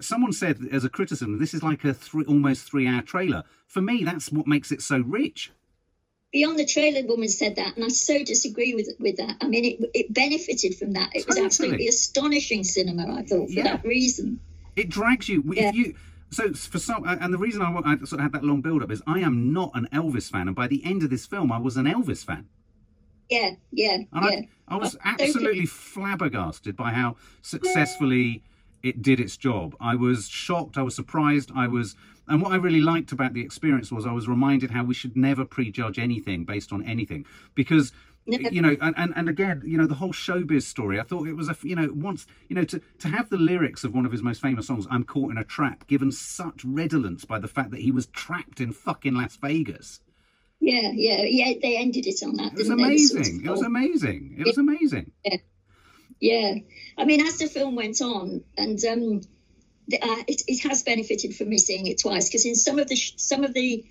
Someone 0.00 0.32
said 0.32 0.60
as 0.70 0.84
a 0.84 0.88
criticism, 0.88 1.38
this 1.40 1.54
is 1.54 1.62
like 1.64 1.84
a 1.84 1.92
three, 1.92 2.24
almost 2.24 2.70
three-hour 2.70 3.02
trailer. 3.02 3.42
For 3.66 3.80
me, 3.80 4.04
that's 4.04 4.30
what 4.30 4.46
makes 4.46 4.70
it 4.70 4.80
so 4.80 5.00
rich. 5.00 5.50
Beyond 6.32 6.58
the 6.58 6.66
trailer, 6.66 7.04
woman 7.04 7.28
said 7.28 7.56
that, 7.56 7.74
and 7.74 7.84
I 7.84 7.88
so 7.88 8.22
disagree 8.22 8.74
with 8.74 8.90
with 9.00 9.16
that. 9.16 9.38
I 9.40 9.48
mean, 9.48 9.64
it 9.64 9.90
it 9.92 10.14
benefited 10.14 10.76
from 10.76 10.92
that. 10.92 11.10
It 11.16 11.24
totally. 11.24 11.42
was 11.42 11.46
absolutely 11.46 11.88
astonishing 11.88 12.62
cinema. 12.62 13.16
I 13.18 13.22
thought 13.22 13.48
for 13.48 13.54
yeah. 13.54 13.64
that 13.64 13.84
reason. 13.84 14.38
It 14.76 14.88
drags 14.88 15.28
you. 15.28 15.42
Yeah. 15.52 15.70
If 15.70 15.74
you 15.74 15.94
so 16.30 16.52
for 16.52 16.78
some, 16.78 17.04
and 17.06 17.32
the 17.32 17.38
reason 17.38 17.62
I, 17.62 17.72
I 17.84 17.96
sort 17.96 18.14
of 18.14 18.20
had 18.20 18.32
that 18.32 18.44
long 18.44 18.60
build 18.60 18.82
up 18.82 18.90
is 18.90 19.02
I 19.06 19.20
am 19.20 19.52
not 19.52 19.70
an 19.74 19.88
Elvis 19.92 20.30
fan, 20.30 20.46
and 20.48 20.56
by 20.56 20.66
the 20.66 20.84
end 20.84 21.02
of 21.02 21.10
this 21.10 21.26
film, 21.26 21.50
I 21.50 21.58
was 21.58 21.76
an 21.76 21.86
Elvis 21.86 22.24
fan. 22.24 22.48
Yeah, 23.30 23.52
yeah, 23.72 23.98
and 24.12 24.24
yeah. 24.24 24.40
I, 24.68 24.74
I 24.74 24.76
was 24.76 24.96
absolutely 25.04 25.66
flabbergasted 25.66 26.76
by 26.76 26.90
how 26.90 27.16
successfully 27.42 28.42
it 28.82 29.02
did 29.02 29.20
its 29.20 29.36
job. 29.36 29.74
I 29.80 29.94
was 29.96 30.28
shocked. 30.28 30.78
I 30.78 30.82
was 30.82 30.94
surprised. 30.94 31.50
I 31.54 31.66
was, 31.66 31.96
and 32.26 32.40
what 32.40 32.52
I 32.52 32.56
really 32.56 32.80
liked 32.80 33.12
about 33.12 33.34
the 33.34 33.42
experience 33.42 33.90
was 33.90 34.06
I 34.06 34.12
was 34.12 34.28
reminded 34.28 34.70
how 34.70 34.84
we 34.84 34.94
should 34.94 35.16
never 35.16 35.44
prejudge 35.44 35.98
anything 35.98 36.44
based 36.44 36.72
on 36.72 36.84
anything 36.84 37.26
because 37.54 37.92
you 38.28 38.62
know 38.62 38.76
and, 38.80 39.12
and, 39.16 39.28
again 39.28 39.62
you 39.64 39.78
know 39.78 39.86
the 39.86 39.94
whole 39.94 40.12
showbiz 40.12 40.62
story 40.62 41.00
i 41.00 41.02
thought 41.02 41.26
it 41.26 41.34
was 41.34 41.48
a 41.48 41.56
you 41.62 41.74
know 41.74 41.88
once 41.94 42.26
you 42.48 42.56
know 42.56 42.64
to 42.64 42.80
to 42.98 43.08
have 43.08 43.28
the 43.30 43.36
lyrics 43.36 43.84
of 43.84 43.94
one 43.94 44.04
of 44.04 44.12
his 44.12 44.22
most 44.22 44.40
famous 44.40 44.66
songs 44.66 44.86
i'm 44.90 45.04
caught 45.04 45.30
in 45.30 45.38
a 45.38 45.44
trap 45.44 45.86
given 45.86 46.12
such 46.12 46.64
redolence 46.64 47.24
by 47.24 47.38
the 47.38 47.48
fact 47.48 47.70
that 47.70 47.80
he 47.80 47.90
was 47.90 48.06
trapped 48.06 48.60
in 48.60 48.72
fucking 48.72 49.14
las 49.14 49.36
vegas. 49.36 50.00
Yeah 50.60 50.90
yeah 50.92 51.22
yeah 51.22 51.54
they 51.62 51.76
ended 51.76 52.06
it 52.06 52.20
on 52.24 52.34
that 52.34 52.52
it 52.52 52.58
was 52.58 52.70
amazing. 52.70 53.44
It 53.44 53.50
was 53.50 53.62
amazing. 53.62 54.36
It 54.38 54.46
was 54.46 54.58
amazing. 54.58 55.12
Yeah. 55.24 55.36
Yeah. 56.20 56.54
I 56.96 57.04
mean 57.04 57.20
as 57.24 57.38
the 57.38 57.46
film 57.46 57.76
went 57.76 58.00
on 58.00 58.42
and 58.56 58.84
um 58.84 59.20
uh, 59.90 60.22
it, 60.26 60.42
it 60.46 60.68
has 60.68 60.82
benefited 60.82 61.34
from 61.34 61.48
me 61.48 61.58
seeing 61.58 61.86
it 61.86 62.00
twice 62.00 62.28
because 62.28 62.44
in 62.44 62.54
some 62.54 62.78
of 62.78 62.88
the 62.88 62.96
sh- 62.96 63.14
some 63.16 63.44
of 63.44 63.54
the 63.54 63.84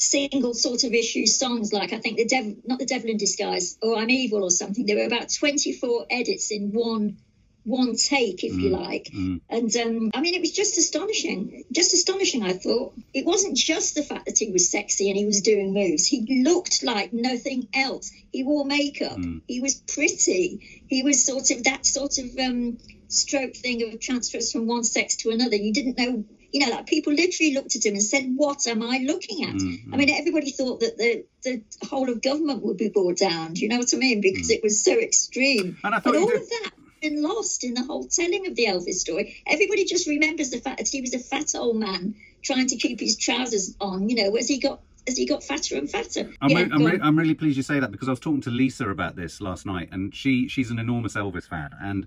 single 0.00 0.54
sort 0.54 0.84
of 0.84 0.94
issue 0.94 1.26
songs 1.26 1.72
like 1.72 1.92
I 1.92 1.98
think 1.98 2.16
the 2.16 2.24
devil 2.24 2.56
not 2.64 2.78
the 2.78 2.86
devil 2.86 3.10
in 3.10 3.18
disguise 3.18 3.76
or 3.82 3.96
I'm 3.98 4.10
evil 4.10 4.42
or 4.42 4.50
something. 4.50 4.86
There 4.86 4.96
were 4.96 5.04
about 5.04 5.32
24 5.32 6.06
edits 6.10 6.50
in 6.50 6.70
one 6.72 7.18
one 7.62 7.94
take, 7.94 8.42
if 8.42 8.54
you 8.54 8.70
Mm, 8.70 8.72
like. 8.72 9.10
mm. 9.14 9.40
And 9.50 9.76
um, 9.76 10.10
I 10.14 10.22
mean, 10.22 10.34
it 10.34 10.40
was 10.40 10.50
just 10.50 10.78
astonishing. 10.78 11.64
Just 11.70 11.92
astonishing, 11.92 12.42
I 12.42 12.54
thought. 12.54 12.94
It 13.12 13.26
wasn't 13.26 13.54
just 13.54 13.94
the 13.94 14.02
fact 14.02 14.24
that 14.24 14.38
he 14.38 14.50
was 14.50 14.70
sexy 14.70 15.10
and 15.10 15.18
he 15.18 15.26
was 15.26 15.42
doing 15.42 15.74
moves. 15.74 16.06
He 16.06 16.42
looked 16.42 16.82
like 16.82 17.12
nothing 17.12 17.68
else. 17.74 18.10
He 18.32 18.44
wore 18.44 18.64
makeup. 18.64 19.18
Mm. 19.18 19.42
He 19.46 19.60
was 19.60 19.74
pretty. 19.74 20.84
He 20.88 21.02
was 21.02 21.26
sort 21.26 21.50
of 21.50 21.64
that 21.64 21.84
sort 21.84 22.16
of 22.16 22.30
um, 22.38 22.78
stroke 23.08 23.54
thing 23.54 23.82
of 23.92 24.00
transfers 24.00 24.50
from 24.52 24.66
one 24.66 24.82
sex 24.82 25.16
to 25.16 25.30
another. 25.30 25.56
You 25.56 25.74
didn't 25.74 25.98
know. 25.98 26.24
You 26.52 26.66
know, 26.66 26.72
like 26.72 26.86
people 26.86 27.12
literally 27.12 27.54
looked 27.54 27.76
at 27.76 27.84
him 27.86 27.94
and 27.94 28.02
said, 28.02 28.24
"What 28.36 28.66
am 28.66 28.82
I 28.82 28.98
looking 29.06 29.44
at?" 29.44 29.54
Mm, 29.54 29.92
I 29.92 29.96
mean, 29.96 30.10
everybody 30.10 30.50
thought 30.50 30.80
that 30.80 30.98
the 30.98 31.24
the 31.42 31.62
whole 31.86 32.10
of 32.10 32.20
government 32.22 32.62
would 32.62 32.76
be 32.76 32.88
brought 32.88 33.18
down. 33.18 33.54
Do 33.54 33.60
you 33.62 33.68
know 33.68 33.78
what 33.78 33.92
I 33.94 33.96
mean? 33.96 34.20
Because 34.20 34.50
it 34.50 34.62
was 34.62 34.82
so 34.82 34.98
extreme. 34.98 35.78
And 35.84 35.94
I 35.94 35.98
thought 36.00 36.14
But 36.14 36.20
all 36.20 36.26
did- 36.26 36.42
of 36.42 36.48
that 36.48 36.62
has 36.72 37.10
been 37.10 37.22
lost 37.22 37.64
in 37.64 37.74
the 37.74 37.84
whole 37.84 38.04
telling 38.04 38.46
of 38.46 38.56
the 38.56 38.66
Elvis 38.66 38.94
story. 38.94 39.36
Everybody 39.46 39.84
just 39.84 40.06
remembers 40.08 40.50
the 40.50 40.58
fact 40.58 40.78
that 40.78 40.88
he 40.88 41.00
was 41.00 41.14
a 41.14 41.18
fat 41.18 41.54
old 41.54 41.76
man 41.76 42.14
trying 42.42 42.66
to 42.66 42.76
keep 42.76 43.00
his 43.00 43.16
trousers 43.16 43.76
on. 43.80 44.08
You 44.08 44.16
know, 44.16 44.36
as 44.36 44.48
he 44.48 44.58
got 44.58 44.80
as 45.08 45.16
he 45.16 45.24
got 45.26 45.42
fatter 45.42 45.76
and 45.76 45.88
fatter. 45.90 46.30
I'm, 46.42 46.50
yeah, 46.50 46.58
re- 46.64 46.68
I'm, 46.72 46.84
re- 46.84 47.00
I'm 47.02 47.18
really 47.18 47.34
pleased 47.34 47.56
you 47.56 47.62
say 47.62 47.80
that 47.80 47.90
because 47.90 48.06
I 48.08 48.12
was 48.12 48.20
talking 48.20 48.42
to 48.42 48.50
Lisa 48.50 48.88
about 48.90 49.16
this 49.16 49.40
last 49.40 49.64
night, 49.66 49.88
and 49.92 50.14
she 50.14 50.46
she's 50.48 50.70
an 50.70 50.78
enormous 50.78 51.14
Elvis 51.14 51.48
fan, 51.48 51.70
and 51.80 52.06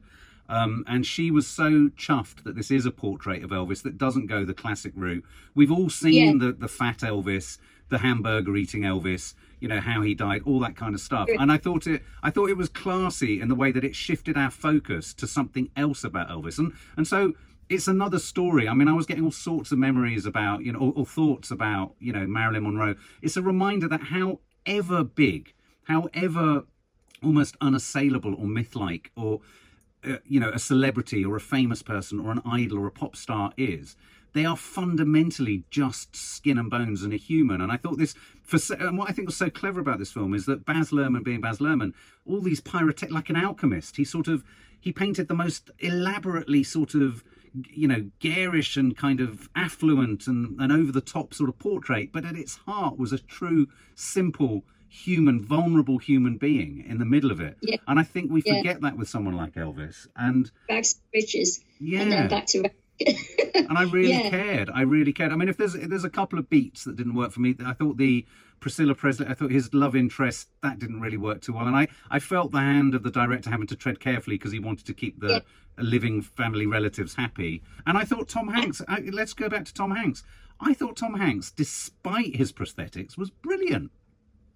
um, 0.50 0.83
and 0.88 1.05
she 1.05 1.31
was 1.31 1.47
so 1.47 1.89
chuffed 1.97 2.43
that 2.43 2.55
this 2.55 2.71
is 2.71 2.85
a 2.85 2.91
portrait 2.91 3.43
of 3.43 3.51
Elvis 3.51 3.81
that 3.83 3.97
doesn't 3.97 4.27
go 4.27 4.45
the 4.45 4.53
classic 4.53 4.93
route. 4.95 5.23
We've 5.55 5.71
all 5.71 5.89
seen 5.89 6.39
the 6.39 6.51
the 6.51 6.67
fat 6.67 7.00
Elvis, 7.00 7.57
the 7.89 8.00
hamburger 8.00 8.55
eating 8.55 8.81
Elvis, 8.81 9.33
you 9.59 9.67
know 9.67 9.79
how 9.79 10.01
he 10.01 10.13
died, 10.13 10.41
all 10.45 10.59
that 10.59 10.75
kind 10.75 10.93
of 10.93 11.01
stuff. 11.01 11.29
And 11.39 11.51
I 11.51 11.57
thought 11.57 11.88
it 11.88 12.03
I 12.21 12.29
thought 12.29 12.50
it 12.50 12.57
was 12.57 12.69
classy 12.69 13.39
in 13.39 13.47
the 13.47 13.55
way 13.55 13.71
that 13.71 13.83
it 13.83 13.95
shifted 13.95 14.38
our 14.38 14.51
focus 14.51 15.13
to 15.15 15.27
something 15.27 15.69
else 15.75 16.03
about 16.03 16.29
Elvis, 16.29 16.59
and 16.59 16.73
and 16.97 17.07
so 17.07 17.33
it's 17.69 17.88
another 17.88 18.19
story. 18.19 18.67
I 18.67 18.73
mean, 18.73 18.88
I 18.88 18.93
was 18.93 19.05
getting 19.05 19.23
all 19.23 19.31
sorts 19.31 19.71
of 19.71 19.77
memories 19.77 20.25
about, 20.25 20.63
you 20.63 20.73
know, 20.73 20.79
or, 20.79 20.93
or 20.97 21.05
thoughts 21.05 21.50
about, 21.50 21.95
you 22.00 22.12
know, 22.12 22.27
Marilyn 22.27 22.63
Monroe. 22.63 22.95
It's 23.21 23.38
a 23.38 23.41
reminder 23.41 23.88
that 23.88 24.01
however 24.01 25.03
big, 25.03 25.53
however 25.85 26.63
almost 27.23 27.55
unassailable 27.62 28.35
or 28.35 28.45
myth-like, 28.47 29.12
or 29.15 29.39
uh, 30.05 30.17
you 30.25 30.39
know, 30.39 30.50
a 30.50 30.60
celebrity 30.60 31.24
or 31.24 31.36
a 31.36 31.41
famous 31.41 31.81
person 31.81 32.19
or 32.19 32.31
an 32.31 32.41
idol 32.45 32.79
or 32.79 32.88
a 32.88 32.91
pop 32.91 33.15
star 33.15 33.51
is, 33.57 33.95
they 34.33 34.45
are 34.45 34.57
fundamentally 34.57 35.63
just 35.69 36.15
skin 36.15 36.57
and 36.57 36.69
bones 36.69 37.03
and 37.03 37.13
a 37.13 37.17
human. 37.17 37.62
And 37.62 37.72
I 37.72 37.77
thought 37.77 37.98
this, 37.98 38.15
for 38.41 38.60
and 38.75 38.98
what 38.98 39.10
I 39.10 39.13
think 39.13 39.27
was 39.27 39.38
so 39.38 39.50
clever 39.50 39.79
about 39.79 40.00
this 40.00 40.12
film 40.12 40.33
is 40.33 40.45
that 40.45 40.65
Baz 40.65 40.89
Luhrmann, 40.89 41.24
being 41.24 41.41
Baz 41.41 41.60
Luhrmann, 41.60 41.93
all 42.25 42.41
these 42.41 42.62
pyrotech, 42.62 43.12
like 43.12 43.29
an 43.29 43.36
alchemist, 43.36 43.98
he 43.98 44.03
sort 44.03 44.27
of 44.27 44.43
he 44.79 44.91
painted 44.91 45.29
the 45.29 45.33
most 45.33 45.72
elaborately 45.79 46.62
sort 46.62 46.93
of 46.93 47.24
you 47.69 47.88
know 47.88 48.10
garish 48.19 48.75
and 48.75 48.98
kind 48.98 49.22
of 49.22 49.48
affluent 49.55 50.27
and, 50.27 50.60
and 50.60 50.72
over 50.72 50.91
the 50.91 51.00
top 51.00 51.33
sort 51.33 51.50
of 51.50 51.57
portrait 51.60 52.12
but 52.12 52.25
at 52.25 52.36
its 52.36 52.57
heart 52.65 52.98
was 52.98 53.13
a 53.13 53.19
true 53.19 53.67
simple 53.95 54.63
human 54.93 55.43
vulnerable 55.43 55.97
human 55.97 56.38
being 56.38 56.83
in 56.88 56.97
the 57.00 57.05
middle 57.05 57.31
of 57.31 57.39
it 57.41 57.57
Yeah. 57.62 57.77
and 57.88 58.00
i 58.00 58.03
think 58.03 58.31
we 58.31 58.43
Yeah. 58.45 58.57
forget 58.57 58.81
that 58.81 58.95
with 58.97 59.09
someone 59.09 59.35
like 59.35 59.53
elvis 59.55 60.07
and 60.15 60.51
Bags 60.69 60.93
to 60.93 61.00
riches 61.15 61.59
and 61.79 61.88
yeah 61.89 62.05
then 62.05 62.27
back 62.29 62.45
to. 62.47 62.69
and 63.55 63.75
I 63.77 63.83
really 63.85 64.12
Yeah. 64.12 64.29
cared. 64.29 64.69
I 64.69 64.81
really 64.81 65.13
cared. 65.13 65.31
I 65.31 65.35
mean, 65.35 65.50
if 65.50 65.57
there's 65.57 65.73
if 65.73 65.89
there's 65.89 66.03
a 66.03 66.12
couple 66.12 66.38
of 66.38 66.47
beats 66.47 66.83
that 66.83 66.95
didn't 66.95 67.15
work 67.15 67.31
for 67.31 67.41
me, 67.41 67.55
I 67.65 67.73
thought 67.73 67.97
the 67.97 68.23
Priscilla 68.59 68.93
Presley, 68.93 69.25
I 69.27 69.33
thought 69.33 69.51
his 69.51 69.73
love 69.73 69.95
interest 69.95 70.47
that 70.62 70.77
didn't 70.77 71.01
really 71.01 71.17
work 71.17 71.41
too 71.41 71.53
well, 71.53 71.65
and 71.65 71.75
I 71.75 71.88
I 72.12 72.19
felt 72.19 72.51
the 72.51 72.59
hand 72.59 72.93
of 72.93 73.01
the 73.01 73.09
director 73.09 73.50
having 73.50 73.65
to 73.67 73.75
tread 73.75 74.00
carefully 74.00 74.38
because 74.38 74.51
he 74.51 74.59
wanted 74.59 74.85
to 74.85 74.93
keep 74.93 75.19
the 75.19 75.27
Yeah. 75.27 75.84
living 75.84 76.21
family 76.21 76.67
relatives 76.67 77.15
happy. 77.15 77.63
And 77.88 77.97
I 77.97 78.03
thought 78.06 78.29
Tom 78.29 78.47
Hanks. 78.49 78.79
I, 78.88 78.99
let's 79.12 79.34
go 79.34 79.49
back 79.49 79.65
to 79.65 79.73
Tom 79.73 79.89
Hanks. 79.95 80.23
I 80.62 80.75
thought 80.75 80.95
Tom 80.95 81.15
Hanks, 81.15 81.51
despite 81.51 82.36
his 82.36 82.53
prosthetics, 82.53 83.17
was 83.17 83.32
brilliant. 83.32 83.91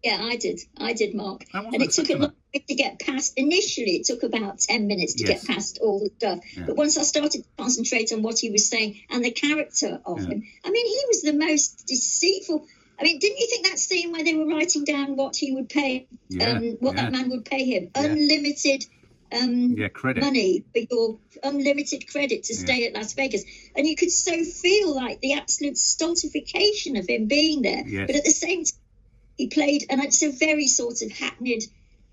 Yeah, 0.03 0.19
I 0.21 0.35
did. 0.35 0.59
I 0.77 0.93
did, 0.93 1.15
Mark. 1.15 1.43
I 1.53 1.63
And 1.63 1.81
it 1.81 1.91
took 1.91 2.09
a 2.09 2.13
long 2.15 2.29
time 2.53 2.61
to 2.67 2.75
get 2.75 2.99
past. 2.99 3.33
Initially, 3.35 3.97
it 3.97 4.05
took 4.05 4.23
about 4.23 4.59
10 4.59 4.85
minutes 4.87 5.15
to 5.15 5.25
Yes. 5.25 5.43
get 5.45 5.55
past 5.55 5.79
all 5.81 5.99
the 5.99 6.11
stuff. 6.17 6.39
Yeah. 6.55 6.65
But 6.67 6.77
once 6.77 6.97
I 6.97 7.03
started 7.03 7.31
to 7.43 7.43
concentrate 7.57 8.11
on 8.13 8.21
what 8.21 8.39
he 8.39 8.51
was 8.51 8.69
saying 8.69 9.01
and 9.09 9.25
the 9.25 9.31
character 9.31 9.99
of 10.05 10.19
Yeah. 10.21 10.27
him, 10.29 10.43
I 10.63 10.69
mean, 10.69 10.85
he 10.85 11.01
was 11.07 11.21
the 11.23 11.33
most 11.33 11.85
deceitful. 11.87 12.67
I 12.99 13.03
mean, 13.03 13.19
didn't 13.19 13.37
you 13.39 13.47
think 13.47 13.67
that 13.67 13.79
scene 13.79 14.11
where 14.11 14.23
they 14.23 14.33
were 14.35 14.45
writing 14.47 14.83
down 14.83 15.15
what 15.15 15.35
he 15.35 15.51
would 15.51 15.69
pay, 15.69 16.07
Yeah, 16.29 16.51
um, 16.57 16.63
what 16.79 16.95
yeah. 16.95 17.03
that 17.03 17.11
man 17.11 17.29
would 17.31 17.45
pay 17.45 17.63
him? 17.65 17.89
Yeah. 17.95 18.03
Unlimited 18.03 18.85
um, 19.29 19.75
Yeah, 19.77 19.89
credit. 19.89 20.23
money 20.23 20.63
for 20.73 20.79
your 20.89 21.19
unlimited 21.43 22.07
credit 22.07 22.43
to 22.45 22.53
Yeah. 22.53 22.59
stay 22.59 22.85
at 22.87 22.93
Las 22.93 23.11
Vegas. 23.13 23.43
And 23.75 23.85
you 23.85 23.95
could 23.97 24.11
so 24.11 24.41
feel 24.43 24.95
like 24.95 25.19
the 25.21 25.33
absolute 25.33 25.77
stultification 25.77 26.95
of 26.97 27.07
him 27.09 27.25
being 27.25 27.61
there. 27.61 27.83
Yes. 27.85 28.07
But 28.07 28.15
at 28.15 28.23
the 28.23 28.31
same 28.31 28.63
time, 28.63 28.79
he 29.37 29.47
played, 29.47 29.85
and 29.89 30.03
it's 30.03 30.21
a 30.23 30.31
very 30.31 30.67
sort 30.67 31.01
of 31.01 31.11
hackneyed 31.11 31.63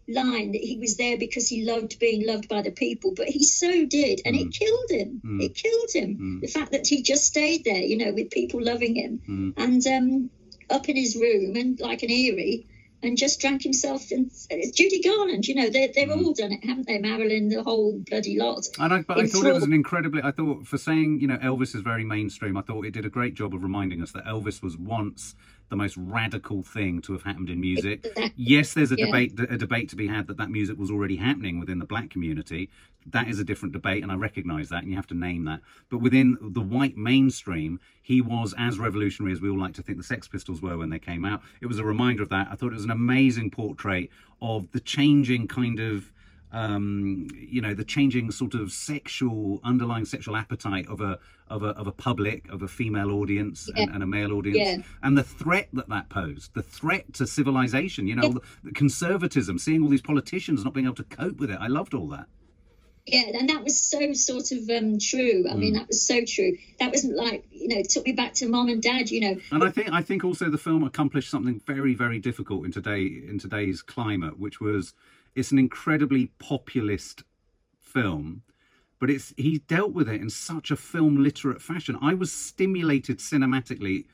line 0.07 0.53
that 0.53 0.61
he 0.61 0.77
was 0.79 0.97
there 0.97 1.17
because 1.17 1.49
he 1.49 1.65
loved 1.65 1.99
being 1.99 2.27
loved 2.27 2.49
by 2.49 2.61
the 2.61 2.71
people, 2.71 3.15
but 3.17 3.27
he 3.27 3.43
so 3.43 3.87
did, 3.87 4.21
and 4.27 4.37
it 4.37 4.53
killed 4.53 4.91
him. 4.91 5.21
Mm. 5.25 5.43
It 5.43 5.55
killed 5.55 5.91
him. 5.95 6.19
Mm. 6.19 6.41
The 6.43 6.47
fact 6.49 6.73
that 6.73 6.87
he 6.87 7.03
just 7.03 7.25
stayed 7.25 7.65
there, 7.65 7.81
you 7.83 7.97
know, 7.97 8.13
with 8.13 8.31
people 8.31 8.63
loving 8.63 8.95
him, 8.97 9.21
Mm. 9.29 9.55
and 9.57 9.87
um, 9.87 10.31
up 10.69 10.89
in 10.89 10.97
his 10.97 11.17
room 11.17 11.57
and 11.57 11.81
like 11.81 12.03
an 12.03 12.11
eerie. 12.11 12.67
And 13.03 13.19
just 13.19 13.39
drank 13.39 13.63
himself. 13.63 14.11
And 14.13 14.31
it's 14.49 14.71
Judy 14.71 15.03
Garland, 15.03 15.47
you 15.47 15.55
know, 15.55 15.69
they're, 15.69 15.89
they've 15.95 16.09
Mm. 16.09 16.25
all 16.25 16.33
done 16.33 16.53
it, 16.53 16.65
haven't 16.65 16.87
they? 16.87 16.97
Marilyn, 16.99 17.51
the 17.51 17.63
whole 17.63 17.99
bloody 17.99 18.39
lot. 18.39 18.67
And 18.79 18.95
I, 18.95 19.03
but 19.03 19.19
I 19.19 19.27
thought 19.27 19.45
it 19.45 19.53
was 19.53 19.63
an 19.63 19.75
incredibly. 19.75 20.23
I 20.23 20.31
thought 20.31 20.67
for 20.67 20.79
saying 20.79 21.21
you 21.21 21.27
know 21.27 21.37
Elvis 21.37 21.75
is 21.75 21.83
very 21.83 22.03
mainstream. 22.03 22.57
I 22.57 22.63
thought 22.63 22.87
it 22.87 22.93
did 22.93 23.05
a 23.05 23.11
great 23.11 23.35
job 23.35 23.53
of 23.55 23.63
reminding 23.63 24.01
us 24.01 24.13
that 24.13 24.25
Elvis 24.25 24.63
was 24.63 24.79
once 24.79 25.35
the 25.71 25.77
most 25.77 25.97
radical 25.97 26.63
thing 26.63 27.01
to 27.03 27.13
have 27.13 27.23
happened 27.23 27.51
in 27.51 27.61
music. 27.61 28.05
Exactly. 28.05 28.33
Yes, 28.37 28.75
there's 28.75 28.93
a 28.93 28.97
Yeah. 28.99 29.07
debate 29.07 29.39
a 29.39 29.57
debate 29.57 29.89
to 29.91 29.97
be 29.97 30.07
had 30.07 30.27
that 30.29 30.37
that 30.37 30.51
music 30.51 30.79
was 30.79 30.91
already 30.91 31.17
happening 31.17 31.59
within 31.59 31.79
the 31.79 31.87
black 31.87 32.11
community. 32.11 32.69
That 33.07 33.29
is 33.29 33.39
a 33.39 33.45
different 33.45 33.73
debate, 33.73 34.03
and 34.03 34.11
I 34.11 34.15
recognise 34.15 34.71
that, 34.71 34.83
and 34.83 34.91
you 34.91 34.97
have 34.97 35.07
to 35.09 35.15
name 35.15 35.45
that. 35.45 35.61
But 35.91 35.99
within 35.99 36.39
the 36.41 36.61
white 36.61 36.97
mainstream, 36.97 37.81
he 38.03 38.21
was 38.21 38.55
as 38.57 38.79
revolutionary 38.79 39.33
as 39.33 39.41
we 39.41 39.51
all 39.51 39.59
like 39.59 39.75
to 39.75 39.83
think 39.83 39.99
the 39.99 40.05
Sex 40.05 40.27
Pistols 40.27 40.63
were 40.63 40.79
when 40.79 40.91
they 40.91 40.99
came 40.99 41.25
out. 41.25 41.43
It 41.61 41.67
was 41.67 41.79
a 41.79 41.85
reminder 41.85 42.23
of 42.23 42.31
that. 42.31 42.49
I 42.51 42.55
thought 42.55 42.73
it 42.73 42.77
was 42.77 42.85
an 42.85 42.91
amazing 42.91 43.51
portrait 43.51 44.11
of 44.41 44.71
the 44.73 44.81
changing 44.81 45.49
kind 45.49 45.81
of 45.81 46.13
um, 46.55 47.27
you 47.37 47.61
know, 47.61 47.75
the 47.75 47.85
changing 47.85 48.31
sort 48.31 48.55
of 48.55 48.71
sexual, 48.73 49.61
underlying 49.65 50.05
sexual 50.05 50.37
appetite 50.37 50.87
of 50.89 51.01
a 51.01 51.19
of 51.49 51.63
a 51.63 51.71
of 51.81 51.87
a 51.87 51.93
public, 51.93 52.49
of 52.51 52.63
a 52.63 52.69
female 52.69 53.11
audience 53.11 53.69
and, 53.77 53.91
and 53.95 54.03
a 54.03 54.07
male 54.07 54.33
audience, 54.33 54.59
Yeah. 54.59 54.77
and 55.03 55.19
the 55.19 55.25
threat 55.25 55.69
that 55.73 55.89
that 55.89 56.09
posed, 56.09 56.55
the 56.55 56.63
threat 56.63 57.13
to 57.15 57.27
civilization. 57.27 58.07
You 58.07 58.17
know, 58.17 58.23
Yeah. 58.23 58.29
the, 58.35 58.41
the 58.65 58.73
conservatism, 58.73 59.59
seeing 59.59 59.83
all 59.83 59.89
these 59.89 60.03
politicians 60.13 60.65
not 60.65 60.73
being 60.75 60.87
able 60.87 60.97
to 60.97 61.05
cope 61.05 61.39
with 61.39 61.51
it. 61.51 61.59
I 61.61 61.67
loved 61.67 61.93
all 61.93 62.09
that. 62.09 62.27
Yeah, 63.07 63.25
and 63.39 63.49
that 63.51 63.63
was 63.63 63.79
so 63.79 64.15
sort 64.15 64.51
of 64.53 64.61
um, 64.71 64.99
true. 64.99 65.45
I 65.51 65.55
Mm. 65.55 65.59
mean, 65.59 65.73
that 65.75 65.89
was 65.89 66.01
so 66.07 66.25
true. 66.27 66.57
That 66.81 66.91
wasn't 66.91 67.17
like, 67.17 67.45
you 67.53 67.69
know, 67.69 67.77
it 67.77 67.91
took 67.91 68.07
me 68.07 68.13
back 68.13 68.33
to 68.35 68.49
mom 68.49 68.69
and 68.69 68.81
dad, 68.83 69.11
you 69.11 69.21
know. 69.21 69.37
And 69.53 69.63
I 69.63 69.71
think 69.71 69.93
I 69.93 70.01
think 70.03 70.25
also 70.25 70.49
the 70.49 70.57
film 70.69 70.83
accomplished 70.85 71.31
something 71.31 71.61
very 71.67 71.95
very 71.95 72.19
difficult 72.19 72.65
in 72.65 72.73
today 72.73 73.03
in 73.29 73.39
today's 73.39 73.83
climate, 73.83 74.39
which 74.39 74.59
was 74.61 74.95
it's 75.35 75.53
an 75.53 75.59
incredibly 75.59 76.27
populist 76.39 77.25
film, 77.81 78.43
but 79.01 79.11
it's 79.11 79.35
he 79.37 79.59
dealt 79.59 79.93
with 79.93 80.09
it 80.09 80.21
in 80.21 80.31
such 80.31 80.71
a 80.71 80.77
film 80.77 81.23
literate 81.23 81.61
fashion. 81.61 81.99
I 82.01 82.15
was 82.15 82.33
stimulated 82.33 83.19
cinematically 83.19 84.07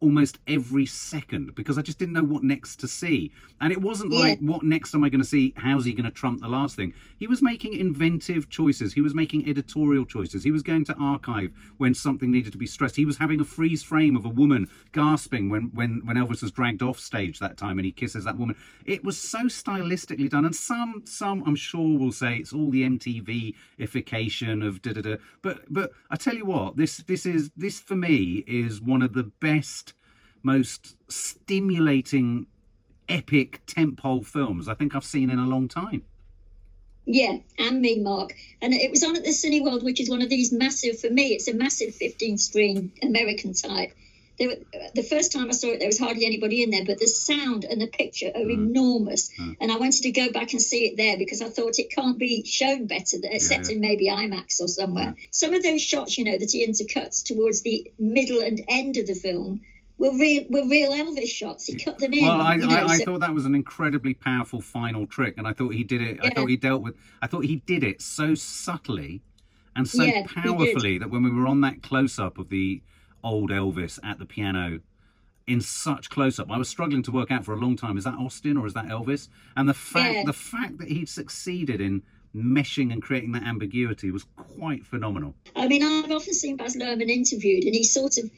almost 0.00 0.38
every 0.46 0.84
second 0.84 1.54
because 1.54 1.78
I 1.78 1.82
just 1.82 1.98
didn't 1.98 2.12
know 2.14 2.22
what 2.24 2.42
next 2.42 2.76
to 2.80 2.88
see. 2.88 3.32
And 3.60 3.72
it 3.72 3.80
wasn't 3.80 4.12
Yeah. 4.12 4.18
like, 4.18 4.38
what 4.40 4.62
next 4.62 4.94
am 4.94 5.02
I 5.02 5.08
going 5.08 5.22
to 5.22 5.26
see? 5.26 5.54
How's 5.56 5.86
he 5.86 5.94
going 5.94 6.04
to 6.04 6.10
trump 6.10 6.40
the 6.40 6.48
last 6.48 6.76
thing? 6.76 6.92
He 7.16 7.26
was 7.26 7.40
making 7.40 7.72
inventive 7.72 8.50
choices. 8.50 8.92
He 8.92 9.00
was 9.00 9.14
making 9.14 9.48
editorial 9.48 10.04
choices. 10.04 10.44
He 10.44 10.50
was 10.50 10.62
going 10.62 10.84
to 10.86 10.94
archive 10.96 11.52
when 11.78 11.94
something 11.94 12.30
needed 12.30 12.52
to 12.52 12.58
be 12.58 12.66
stressed. 12.66 12.96
He 12.96 13.06
was 13.06 13.16
having 13.16 13.40
a 13.40 13.44
freeze 13.44 13.82
frame 13.82 14.14
of 14.14 14.26
a 14.26 14.28
woman 14.28 14.68
gasping 14.92 15.48
when, 15.48 15.70
when, 15.72 16.02
when 16.04 16.16
Elvis 16.16 16.42
was 16.42 16.50
dragged 16.52 16.82
off 16.82 16.98
stage 16.98 17.38
that 17.38 17.56
time 17.56 17.78
and 17.78 17.86
he 17.86 17.92
kisses 17.92 18.24
that 18.24 18.36
woman. 18.36 18.56
It 18.84 19.04
was 19.04 19.16
so 19.18 19.44
stylistically 19.44 20.28
done. 20.28 20.44
And 20.44 20.54
some, 20.54 21.02
some 21.06 21.42
I'm 21.46 21.56
sure 21.56 21.98
will 21.98 22.12
say 22.12 22.36
it's 22.36 22.52
all 22.52 22.70
the 22.70 22.82
MTV-ification 22.82 24.66
of 24.66 24.82
da 24.82 24.92
da 24.92 25.00
da. 25.00 25.16
But, 25.40 25.72
but 25.72 25.92
I 26.10 26.16
tell 26.16 26.34
you 26.34 26.44
what, 26.44 26.76
this, 26.76 26.98
this 26.98 27.24
is, 27.24 27.50
this 27.56 27.80
for 27.80 27.96
me 27.96 28.44
is 28.46 28.82
one 28.82 29.00
of 29.00 29.14
the 29.14 29.24
best 29.24 29.93
most 30.44 30.96
stimulating, 31.08 32.46
epic 33.08 33.60
tentpole 33.66 34.24
films 34.24 34.68
I 34.68 34.74
think 34.74 34.94
I've 34.94 35.04
seen 35.04 35.30
in 35.30 35.38
a 35.38 35.46
long 35.46 35.68
time. 35.68 36.02
Yeah, 37.06 37.36
and 37.58 37.80
me, 37.80 38.00
Mark. 38.00 38.34
And 38.62 38.72
it 38.72 38.90
was 38.90 39.04
on 39.04 39.16
at 39.16 39.24
the 39.24 39.30
Cineworld, 39.30 39.84
which 39.84 40.00
is 40.00 40.08
one 40.08 40.22
of 40.22 40.30
these 40.30 40.52
massive, 40.52 40.98
for 40.98 41.10
me, 41.10 41.34
it's 41.34 41.48
a 41.48 41.54
massive 41.54 41.94
15 41.94 42.38
screen 42.38 42.92
American 43.02 43.52
type. 43.52 43.92
were, 44.40 44.56
the 44.94 45.02
first 45.02 45.30
time 45.30 45.48
I 45.50 45.52
saw 45.52 45.68
it, 45.68 45.80
there 45.80 45.88
was 45.88 45.98
hardly 45.98 46.24
anybody 46.24 46.62
in 46.62 46.70
there, 46.70 46.84
but 46.86 46.98
the 46.98 47.06
sound 47.06 47.64
and 47.64 47.78
the 47.78 47.88
picture 47.88 48.28
are 48.28 48.40
mm. 48.40 48.54
enormous. 48.54 49.30
Mm. 49.38 49.56
And 49.60 49.70
I 49.70 49.76
wanted 49.76 50.04
to 50.04 50.12
go 50.12 50.32
back 50.32 50.52
and 50.52 50.62
see 50.62 50.86
it 50.86 50.96
there 50.96 51.18
because 51.18 51.42
I 51.42 51.50
thought 51.50 51.78
it 51.78 51.90
can't 51.90 52.18
be 52.18 52.42
shown 52.46 52.86
better, 52.86 53.18
than, 53.20 53.32
except 53.32 53.68
yeah. 53.68 53.74
in 53.74 53.80
maybe 53.80 54.08
IMAX 54.08 54.62
or 54.62 54.68
somewhere. 54.68 55.14
Some 55.30 55.52
of 55.52 55.62
those 55.62 55.82
shots, 55.82 56.16
you 56.16 56.24
know, 56.24 56.38
that 56.38 56.52
he 56.52 56.66
intercuts 56.66 57.22
towards 57.22 57.60
the 57.60 57.92
middle 57.98 58.40
and 58.40 58.64
end 58.66 58.96
of 58.96 59.06
the 59.06 59.14
film 59.14 59.60
were 59.98 60.12
real, 60.12 60.44
were 60.50 60.66
real 60.68 60.92
Elvis 60.92 61.28
shots. 61.28 61.66
He 61.66 61.76
cut 61.76 61.98
them 61.98 62.12
in. 62.12 62.24
Well, 62.24 62.40
I, 62.40 62.54
you 62.56 62.66
know, 62.66 62.74
I, 62.74 62.84
I 62.84 62.96
so- 62.98 63.04
thought 63.04 63.20
that 63.20 63.34
was 63.34 63.46
an 63.46 63.54
incredibly 63.54 64.14
powerful 64.14 64.60
final 64.60 65.06
trick, 65.06 65.34
and 65.38 65.46
I 65.46 65.52
thought 65.52 65.74
he 65.74 65.84
did 65.84 66.02
it. 66.02 66.18
I 66.22 66.30
thought 66.30 66.48
he 66.48 66.56
dealt 66.56 66.82
with. 66.82 66.96
I 67.22 67.26
thought 67.26 67.44
he 67.44 67.56
did 67.56 67.84
it 67.84 68.02
so 68.02 68.34
subtly 68.34 69.22
and 69.76 69.88
so 69.88 70.02
Yeah, 70.04 70.24
powerfully 70.26 70.98
that 70.98 71.10
when 71.10 71.22
we 71.22 71.30
were 71.30 71.46
on 71.46 71.60
that 71.62 71.82
close 71.82 72.18
up 72.18 72.38
of 72.38 72.48
the 72.48 72.82
old 73.22 73.50
Elvis 73.50 73.98
at 74.04 74.18
the 74.18 74.26
piano, 74.26 74.80
in 75.46 75.60
such 75.60 76.10
close 76.10 76.38
up, 76.38 76.50
I 76.50 76.56
was 76.58 76.68
struggling 76.68 77.02
to 77.04 77.10
work 77.10 77.30
out 77.30 77.44
for 77.44 77.52
a 77.54 77.56
long 77.58 77.76
time: 77.76 77.96
is 77.98 78.04
that 78.04 78.14
Austin 78.14 78.56
or 78.56 78.66
is 78.66 78.74
that 78.74 78.86
Elvis? 78.86 79.28
And 79.56 79.68
the 79.68 79.74
fact, 79.74 80.14
Yeah. 80.14 80.22
the 80.24 80.32
fact 80.32 80.78
that 80.78 80.88
he'd 80.88 81.08
succeeded 81.08 81.80
in 81.80 82.02
meshing 82.34 82.92
and 82.92 83.00
creating 83.00 83.30
that 83.32 83.44
ambiguity 83.44 84.10
was 84.10 84.24
quite 84.36 84.84
phenomenal. 84.84 85.34
I 85.54 85.68
mean, 85.68 85.84
I've 85.84 86.10
often 86.10 86.34
seen 86.34 86.56
Baz 86.56 86.74
Luhrmann 86.76 87.08
interviewed, 87.08 87.62
and 87.64 87.74
he 87.74 87.84
sort 87.84 88.18
of 88.18 88.28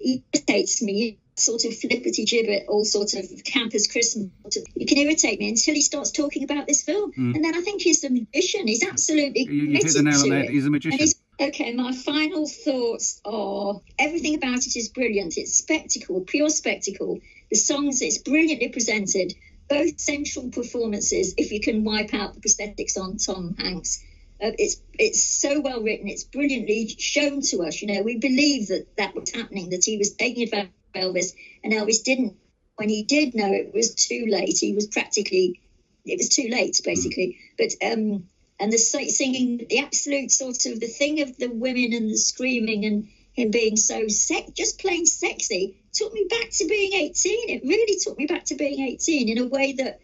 irritates 0.00 0.82
me. 0.82 1.18
Sort 1.36 1.64
of 1.64 1.76
flippity 1.76 2.26
gibbet, 2.26 2.66
all 2.68 2.84
sort 2.84 3.14
of 3.14 3.24
campus 3.42 3.90
Christmas. 3.90 4.28
He 4.76 4.84
can 4.86 4.98
irritate 4.98 5.40
me 5.40 5.48
until 5.48 5.74
he 5.74 5.80
starts 5.82 6.12
talking 6.12 6.44
about 6.44 6.68
this 6.68 6.82
film, 6.84 7.10
and 7.16 7.44
then 7.44 7.56
I 7.56 7.60
think 7.60 7.82
he's 7.82 8.04
a 8.04 8.10
magician. 8.10 8.68
He's 8.68 8.84
absolutely 8.84 9.46
Mm. 9.46 9.52
You, 9.52 9.62
you 9.64 9.72
hit 9.72 9.94
the 9.94 10.02
nail 10.04 10.14
on 10.14 10.22
to 10.22 10.30
the 10.30 10.36
head. 10.36 10.44
it. 10.44 10.50
He's 10.52 10.66
a 10.66 10.70
magician. 10.70 11.08
okay, 11.40 11.72
my 11.72 11.90
final 11.92 12.46
thoughts 12.46 13.20
are 13.24 13.80
everything 13.98 14.36
about 14.36 14.58
it 14.64 14.76
is 14.76 14.88
brilliant. 14.90 15.36
It's 15.36 15.54
spectacle, 15.54 16.20
pure 16.20 16.50
spectacle. 16.50 17.18
The 17.50 17.56
songs, 17.56 18.00
it's 18.00 18.18
brilliantly 18.18 18.68
presented. 18.68 19.34
Both 19.68 19.98
central 19.98 20.50
performances, 20.50 21.34
if 21.36 21.50
you 21.50 21.58
can 21.60 21.82
wipe 21.82 22.14
out 22.14 22.34
the 22.34 22.40
prosthetics 22.40 22.96
on 22.96 23.16
Tom 23.16 23.56
Hanks. 23.58 24.00
Uh, 24.44 24.50
it's 24.58 24.76
it's 24.98 25.24
so 25.24 25.60
well 25.60 25.82
written. 25.82 26.08
It's 26.08 26.24
brilliantly 26.24 26.88
shown 26.98 27.40
to 27.50 27.62
us. 27.62 27.80
You 27.80 27.88
know, 27.88 28.02
we 28.02 28.18
believe 28.18 28.68
that 28.68 28.86
that 28.96 29.14
was 29.14 29.30
happening. 29.30 29.70
That 29.70 29.84
he 29.84 29.96
was 29.96 30.12
taking 30.14 30.42
advantage 30.42 30.70
of 30.94 31.00
Elvis, 31.00 31.34
and 31.62 31.72
Elvis 31.72 32.02
didn't. 32.02 32.36
When 32.76 32.90
he 32.90 33.04
did 33.04 33.34
know 33.34 33.50
it 33.52 33.72
was 33.72 33.94
too 33.94 34.26
late, 34.28 34.58
he 34.58 34.74
was 34.74 34.86
practically 34.86 35.60
it 36.04 36.18
was 36.18 36.28
too 36.28 36.48
late 36.50 36.78
basically. 36.84 37.38
But 37.56 37.70
um, 37.82 38.26
and 38.60 38.70
the 38.70 38.78
si- 38.78 39.10
singing, 39.10 39.66
the 39.70 39.78
absolute 39.78 40.30
sort 40.30 40.66
of 40.66 40.78
the 40.78 40.88
thing 40.88 41.22
of 41.22 41.36
the 41.38 41.48
women 41.48 41.94
and 41.94 42.10
the 42.10 42.18
screaming 42.18 42.84
and 42.84 43.08
him 43.32 43.50
being 43.50 43.76
so 43.76 44.08
sex, 44.08 44.50
just 44.52 44.78
plain 44.78 45.06
sexy, 45.06 45.74
took 45.92 46.12
me 46.12 46.26
back 46.28 46.50
to 46.50 46.66
being 46.66 46.92
18. 46.92 47.48
It 47.50 47.62
really 47.64 47.98
took 47.98 48.18
me 48.18 48.26
back 48.26 48.44
to 48.46 48.54
being 48.56 48.80
18 48.80 49.28
in 49.28 49.38
a 49.38 49.46
way 49.46 49.72
that 49.72 50.00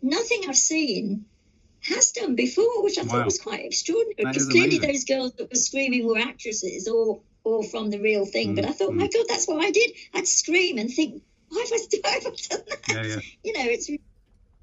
nothing 0.00 0.42
I've 0.48 0.56
seen 0.56 1.26
has 1.82 2.12
done 2.12 2.34
before, 2.36 2.82
which 2.82 2.98
I 2.98 3.02
Wow. 3.02 3.08
thought 3.08 3.24
was 3.26 3.38
quite 3.40 3.64
extraordinary. 3.64 4.14
That 4.18 4.32
because 4.32 4.48
clearly 4.48 4.76
amazing. 4.76 4.92
those 4.92 5.04
girls 5.04 5.32
that 5.34 5.50
were 5.50 5.56
screaming 5.56 6.06
were 6.06 6.18
actresses 6.18 6.88
or 6.88 7.20
or 7.44 7.64
from 7.64 7.90
the 7.90 7.98
real 7.98 8.24
thing. 8.24 8.54
But 8.54 8.66
I 8.66 8.72
thought, 8.72 8.92
Mm, 8.92 8.98
my 8.98 9.08
God, 9.08 9.24
that's 9.28 9.48
what 9.48 9.64
I 9.64 9.72
did. 9.72 9.90
I'd 10.14 10.28
scream 10.28 10.78
and 10.78 10.88
think, 10.88 11.22
why 11.48 11.60
have 11.68 11.72
I, 11.72 11.78
why 12.02 12.10
have 12.10 12.26
I 12.26 12.30
done 12.48 12.64
that? 12.68 12.80
Yeah, 12.88 13.02
yeah. 13.14 13.20
You 13.44 13.52
know, 13.54 13.64
it's 13.68 13.90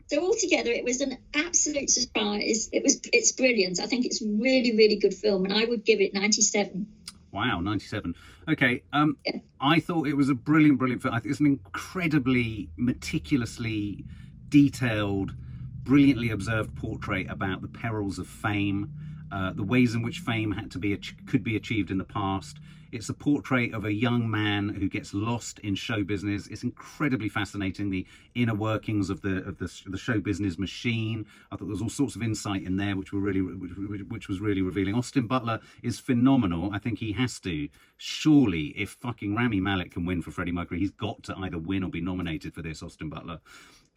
so 0.07 0.21
altogether, 0.25 0.71
it 0.71 0.85
was 0.85 1.01
an 1.01 1.17
absolute 1.35 1.89
surprise. 1.89 2.69
It 2.71 2.81
was, 2.81 3.01
it's 3.11 3.33
brilliant. 3.33 3.79
I 3.81 3.85
think 3.85 4.05
it's 4.05 4.21
really, 4.23 4.75
really 4.77 4.95
good 4.95 5.13
film, 5.13 5.43
and 5.45 5.53
I 5.53 5.65
would 5.65 5.83
give 5.83 5.99
it 5.99 6.13
97. 6.13 6.87
Wow, 7.31 7.59
97. 7.59 8.15
Okay, 8.47 8.81
um, 8.93 9.17
Yeah. 9.25 9.39
I 9.61 9.81
thought 9.81 10.07
it 10.07 10.15
was 10.15 10.29
a 10.29 10.33
brilliant, 10.33 10.79
brilliant 10.79 11.01
film. 11.03 11.13
I 11.13 11.19
think 11.19 11.31
it's 11.31 11.41
an 11.41 11.45
incredibly 11.47 12.69
meticulously 12.77 14.05
detailed, 14.47 15.35
brilliantly 15.83 16.29
observed 16.29 16.75
portrait 16.75 17.29
about 17.29 17.61
the 17.61 17.67
perils 17.67 18.19
of 18.19 18.27
fame, 18.27 18.91
uh, 19.31 19.53
the 19.53 19.63
ways 19.63 19.95
in 19.95 20.01
which 20.01 20.19
fame 20.19 20.51
had 20.51 20.71
to 20.71 20.79
be 20.79 20.97
could 21.27 21.43
be 21.43 21.55
achieved 21.55 21.91
in 21.91 21.97
the 21.97 22.03
past. 22.03 22.59
It's 22.91 23.09
a 23.09 23.13
portrait 23.13 23.75
of 23.75 23.85
a 23.85 23.93
young 23.93 24.29
man 24.31 24.69
who 24.69 24.89
gets 24.89 25.13
lost 25.13 25.59
in 25.59 25.75
show 25.75 26.03
business. 26.03 26.47
It's 26.47 26.63
incredibly 26.63 27.29
fascinating, 27.29 27.91
the 27.91 28.07
inner 28.33 28.55
workings 28.55 29.11
of 29.11 29.21
the 29.21 29.43
of 29.47 29.59
the, 29.59 29.71
the 29.85 29.97
show 29.97 30.19
business 30.19 30.57
machine. 30.57 31.27
I 31.51 31.55
thought 31.55 31.65
there 31.65 31.71
was 31.71 31.83
all 31.83 31.89
sorts 31.89 32.15
of 32.15 32.23
insight 32.23 32.63
in 32.63 32.77
there, 32.77 32.95
which 32.97 33.13
were 33.13 33.19
really 33.19 33.41
which, 33.41 34.01
which- 34.09 34.27
was 34.27 34.39
really 34.39 34.61
revealing. 34.61 34.95
Austin 34.95 35.27
Butler 35.27 35.59
is 35.83 35.99
phenomenal. 35.99 36.71
I 36.73 36.79
think 36.79 36.99
he 36.99 37.11
has 37.13 37.39
to. 37.41 37.69
Surely, 37.97 38.67
if 38.77 38.91
fucking 38.91 39.35
Rami 39.35 39.59
Malek 39.59 39.91
can 39.91 40.05
win 40.05 40.21
for 40.21 40.31
Freddie 40.31 40.51
Mercury, 40.51 40.79
he's 40.79 40.91
got 40.91 41.23
to 41.23 41.35
either 41.37 41.57
win 41.57 41.83
or 41.83 41.89
be 41.89 42.01
nominated 42.01 42.53
for 42.53 42.61
this. 42.61 42.81
Austin 42.83 43.09
Butler. 43.09 43.39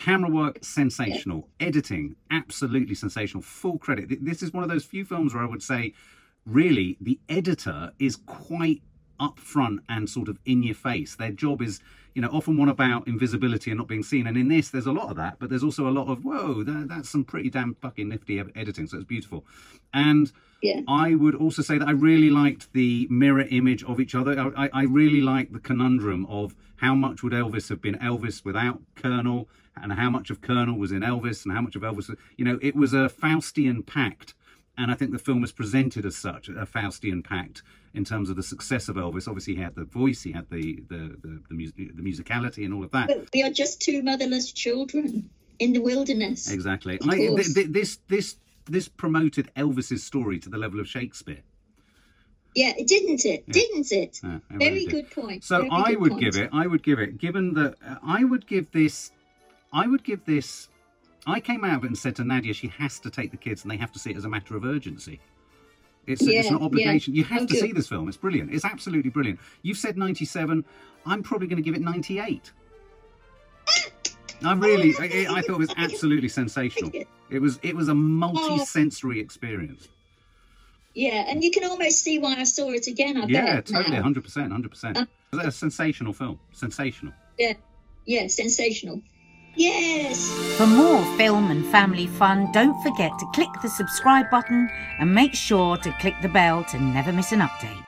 Camera 0.02 0.28
work, 0.28 0.58
sensational. 0.62 1.48
Editing, 1.60 2.16
absolutely 2.32 2.92
sensational. 2.92 3.40
Full 3.40 3.78
credit. 3.78 4.24
This 4.24 4.42
is 4.42 4.52
one 4.52 4.64
of 4.64 4.68
those 4.68 4.84
few 4.84 5.04
films 5.04 5.32
where 5.32 5.44
I 5.44 5.46
would 5.46 5.62
say, 5.62 5.94
really, 6.44 6.96
the 7.00 7.20
editor 7.28 7.92
is 8.00 8.16
quite 8.16 8.82
upfront 9.20 9.78
and 9.88 10.08
sort 10.08 10.28
of 10.28 10.38
in 10.44 10.62
your 10.62 10.74
face. 10.74 11.16
Their 11.16 11.30
job 11.32 11.62
is, 11.62 11.80
you 12.14 12.22
know, 12.22 12.28
often 12.28 12.56
one 12.56 12.68
about 12.68 13.06
invisibility 13.08 13.70
and 13.70 13.78
not 13.78 13.88
being 13.88 14.02
seen. 14.02 14.26
And 14.26 14.36
in 14.36 14.48
this, 14.48 14.70
there's 14.70 14.86
a 14.86 14.92
lot 14.92 15.10
of 15.10 15.16
that, 15.16 15.38
but 15.38 15.48
there's 15.50 15.62
also 15.64 15.88
a 15.88 15.90
lot 15.90 16.08
of, 16.08 16.24
whoa, 16.24 16.62
that, 16.64 16.88
that's 16.88 17.08
some 17.10 17.24
pretty 17.24 17.50
damn 17.50 17.74
fucking 17.74 18.08
nifty 18.08 18.38
editing. 18.54 18.86
So 18.86 18.96
it's 18.96 19.06
beautiful. 19.06 19.44
And 19.94 20.32
Yeah. 20.62 20.80
I 20.88 21.14
would 21.14 21.34
also 21.34 21.62
say 21.62 21.78
that 21.78 21.88
I 21.88 21.92
really 21.92 22.30
liked 22.30 22.72
the 22.72 23.06
mirror 23.10 23.46
image 23.50 23.82
of 23.84 24.00
each 24.00 24.14
other. 24.14 24.38
I, 24.38 24.64
I- 24.66 24.70
I 24.72 24.82
really 24.84 25.20
liked 25.20 25.52
the 25.52 25.60
conundrum 25.60 26.26
of 26.26 26.54
how 26.76 26.94
much 26.94 27.22
would 27.22 27.32
Elvis 27.32 27.68
have 27.68 27.80
been 27.80 27.94
Elvis 27.96 28.44
without 28.44 28.80
Colonel, 28.96 29.48
and 29.76 29.92
how 29.92 30.10
much 30.10 30.28
of 30.30 30.40
Colonel 30.42 30.76
was 30.78 30.92
in 30.92 31.00
Elvis, 31.00 31.44
and 31.44 31.54
how 31.54 31.60
much 31.62 31.76
of 31.76 31.82
Elvis. 31.82 32.08
Was, 32.08 32.10
you 32.36 32.44
know, 32.44 32.58
it 32.60 32.74
was 32.76 32.92
a 32.92 33.08
Faustian 33.08 33.86
pact, 33.86 34.34
and 34.78 34.90
I 34.90 34.94
think 34.94 35.12
the 35.12 35.18
film 35.18 35.40
was 35.40 35.52
presented 35.52 36.06
as 36.06 36.16
such 36.16 36.48
a 36.48 36.52
Faustian 36.66 37.22
pact 37.22 37.62
in 37.94 38.04
terms 38.04 38.30
of 38.30 38.36
the 38.36 38.42
success 38.42 38.88
of 38.88 38.96
Elvis. 38.96 39.28
Obviously, 39.28 39.54
he 39.54 39.60
had 39.60 39.74
the 39.74 39.84
voice, 39.84 40.22
he 40.22 40.32
had 40.32 40.48
the 40.50 40.80
the 40.88 41.16
the, 41.22 41.42
the, 41.48 41.54
mus- 41.54 41.72
the 41.76 42.02
musicality, 42.02 42.64
and 42.64 42.72
all 42.74 42.84
of 42.84 42.90
that. 42.92 43.08
But 43.08 43.28
we 43.34 43.42
are 43.42 43.50
just 43.50 43.80
two 43.82 44.02
motherless 44.02 44.52
children 44.52 45.30
in 45.58 45.72
the 45.72 45.80
wilderness. 45.80 46.50
Exactly. 46.50 46.98
I, 47.08 47.16
th- 47.16 47.54
th- 47.54 47.66
this 47.68 47.98
this 48.08 48.36
this 48.66 48.88
promoted 48.88 49.50
Elvis's 49.56 50.02
story 50.04 50.38
to 50.40 50.48
the 50.48 50.58
level 50.58 50.80
of 50.80 50.88
Shakespeare. 50.88 51.42
Yeah, 52.54 52.72
didn't 52.86 53.24
it? 53.24 53.48
Didn't 53.48 53.90
it? 53.92 54.20
Yeah, 54.22 54.36
it 54.36 54.42
Very 54.50 54.70
really 54.70 54.84
did. 54.86 54.90
good 54.90 55.10
point. 55.10 55.42
So 55.44 55.58
Very 55.58 55.70
I 55.70 55.92
would 55.94 56.12
point. 56.12 56.20
give 56.22 56.36
it. 56.36 56.50
I 56.52 56.66
would 56.66 56.82
give 56.82 56.98
it. 56.98 57.18
Given 57.18 57.54
that 57.54 57.76
uh, 57.86 57.96
I 58.04 58.24
would 58.24 58.46
give 58.46 58.70
this. 58.72 59.10
I 59.72 59.86
would 59.86 60.04
give 60.04 60.24
this. 60.26 60.68
I 61.26 61.40
came 61.40 61.64
out 61.64 61.82
and 61.84 61.96
said 61.96 62.16
to 62.16 62.24
Nadia, 62.24 62.52
she 62.52 62.68
has 62.68 62.98
to 63.00 63.10
take 63.10 63.30
the 63.30 63.36
kids, 63.36 63.62
and 63.62 63.70
they 63.70 63.76
have 63.76 63.92
to 63.92 63.98
see 63.98 64.10
it 64.10 64.16
as 64.16 64.24
a 64.24 64.28
matter 64.28 64.56
of 64.56 64.64
urgency. 64.64 65.20
It's, 66.06 66.20
it's 66.22 66.30
Yeah, 66.48 66.54
an 66.54 66.58
yeah. 66.58 66.64
obligation. 66.64 67.14
You 67.14 67.24
have 67.24 67.42
Oh, 67.42 67.46
to 67.46 67.54
see 67.54 67.72
this 67.72 67.88
film. 67.88 68.08
It's 68.08 68.16
brilliant. 68.16 68.52
It's 68.52 68.64
absolutely 68.64 69.10
brilliant. 69.10 69.38
You've 69.62 69.78
said 69.78 69.96
97. 69.96 70.64
I'm 71.06 71.22
probably 71.22 71.46
going 71.46 71.58
to 71.58 71.62
give 71.62 71.74
it 71.76 71.80
98. 71.80 72.50
I 74.44 74.52
really, 74.54 74.92
I, 74.98 75.26
I 75.38 75.42
thought 75.42 75.54
it 75.54 75.58
was 75.58 75.74
absolutely 75.76 76.28
sensational. 76.28 76.90
It 77.30 77.40
was, 77.40 77.60
it 77.62 77.76
was 77.76 77.88
a 77.88 77.94
multi-sensory 77.94 79.20
experience. 79.20 79.88
Yeah, 80.94 81.24
and 81.28 81.42
you 81.44 81.50
can 81.52 81.64
almost 81.64 82.00
see 82.02 82.18
why 82.18 82.34
I 82.36 82.44
saw 82.44 82.70
it 82.70 82.86
again. 82.88 83.16
I 83.16 83.26
Yeah, 83.26 83.54
bet. 83.56 83.66
totally, 83.66 83.96
hundred 83.96 84.24
percent, 84.24 84.50
hundred 84.52 84.70
percent. 84.72 84.98
Uh, 84.98 85.06
A 85.38 85.50
sensational 85.52 86.12
film, 86.12 86.38
sensational. 86.52 87.14
Yeah, 87.38 87.54
yeah, 88.04 88.26
sensational. 88.26 89.00
Yes. 89.54 90.30
For 90.56 90.66
more 90.66 91.04
film 91.16 91.50
and 91.50 91.64
family 91.66 92.06
fun, 92.06 92.50
don't 92.52 92.80
forget 92.82 93.12
to 93.18 93.26
click 93.34 93.50
the 93.62 93.68
subscribe 93.68 94.30
button 94.30 94.70
and 94.98 95.14
make 95.14 95.34
sure 95.34 95.76
to 95.76 95.92
click 96.00 96.14
the 96.22 96.28
bell 96.28 96.64
to 96.64 96.78
never 96.80 97.12
miss 97.12 97.32
an 97.32 97.40
update. 97.40 97.84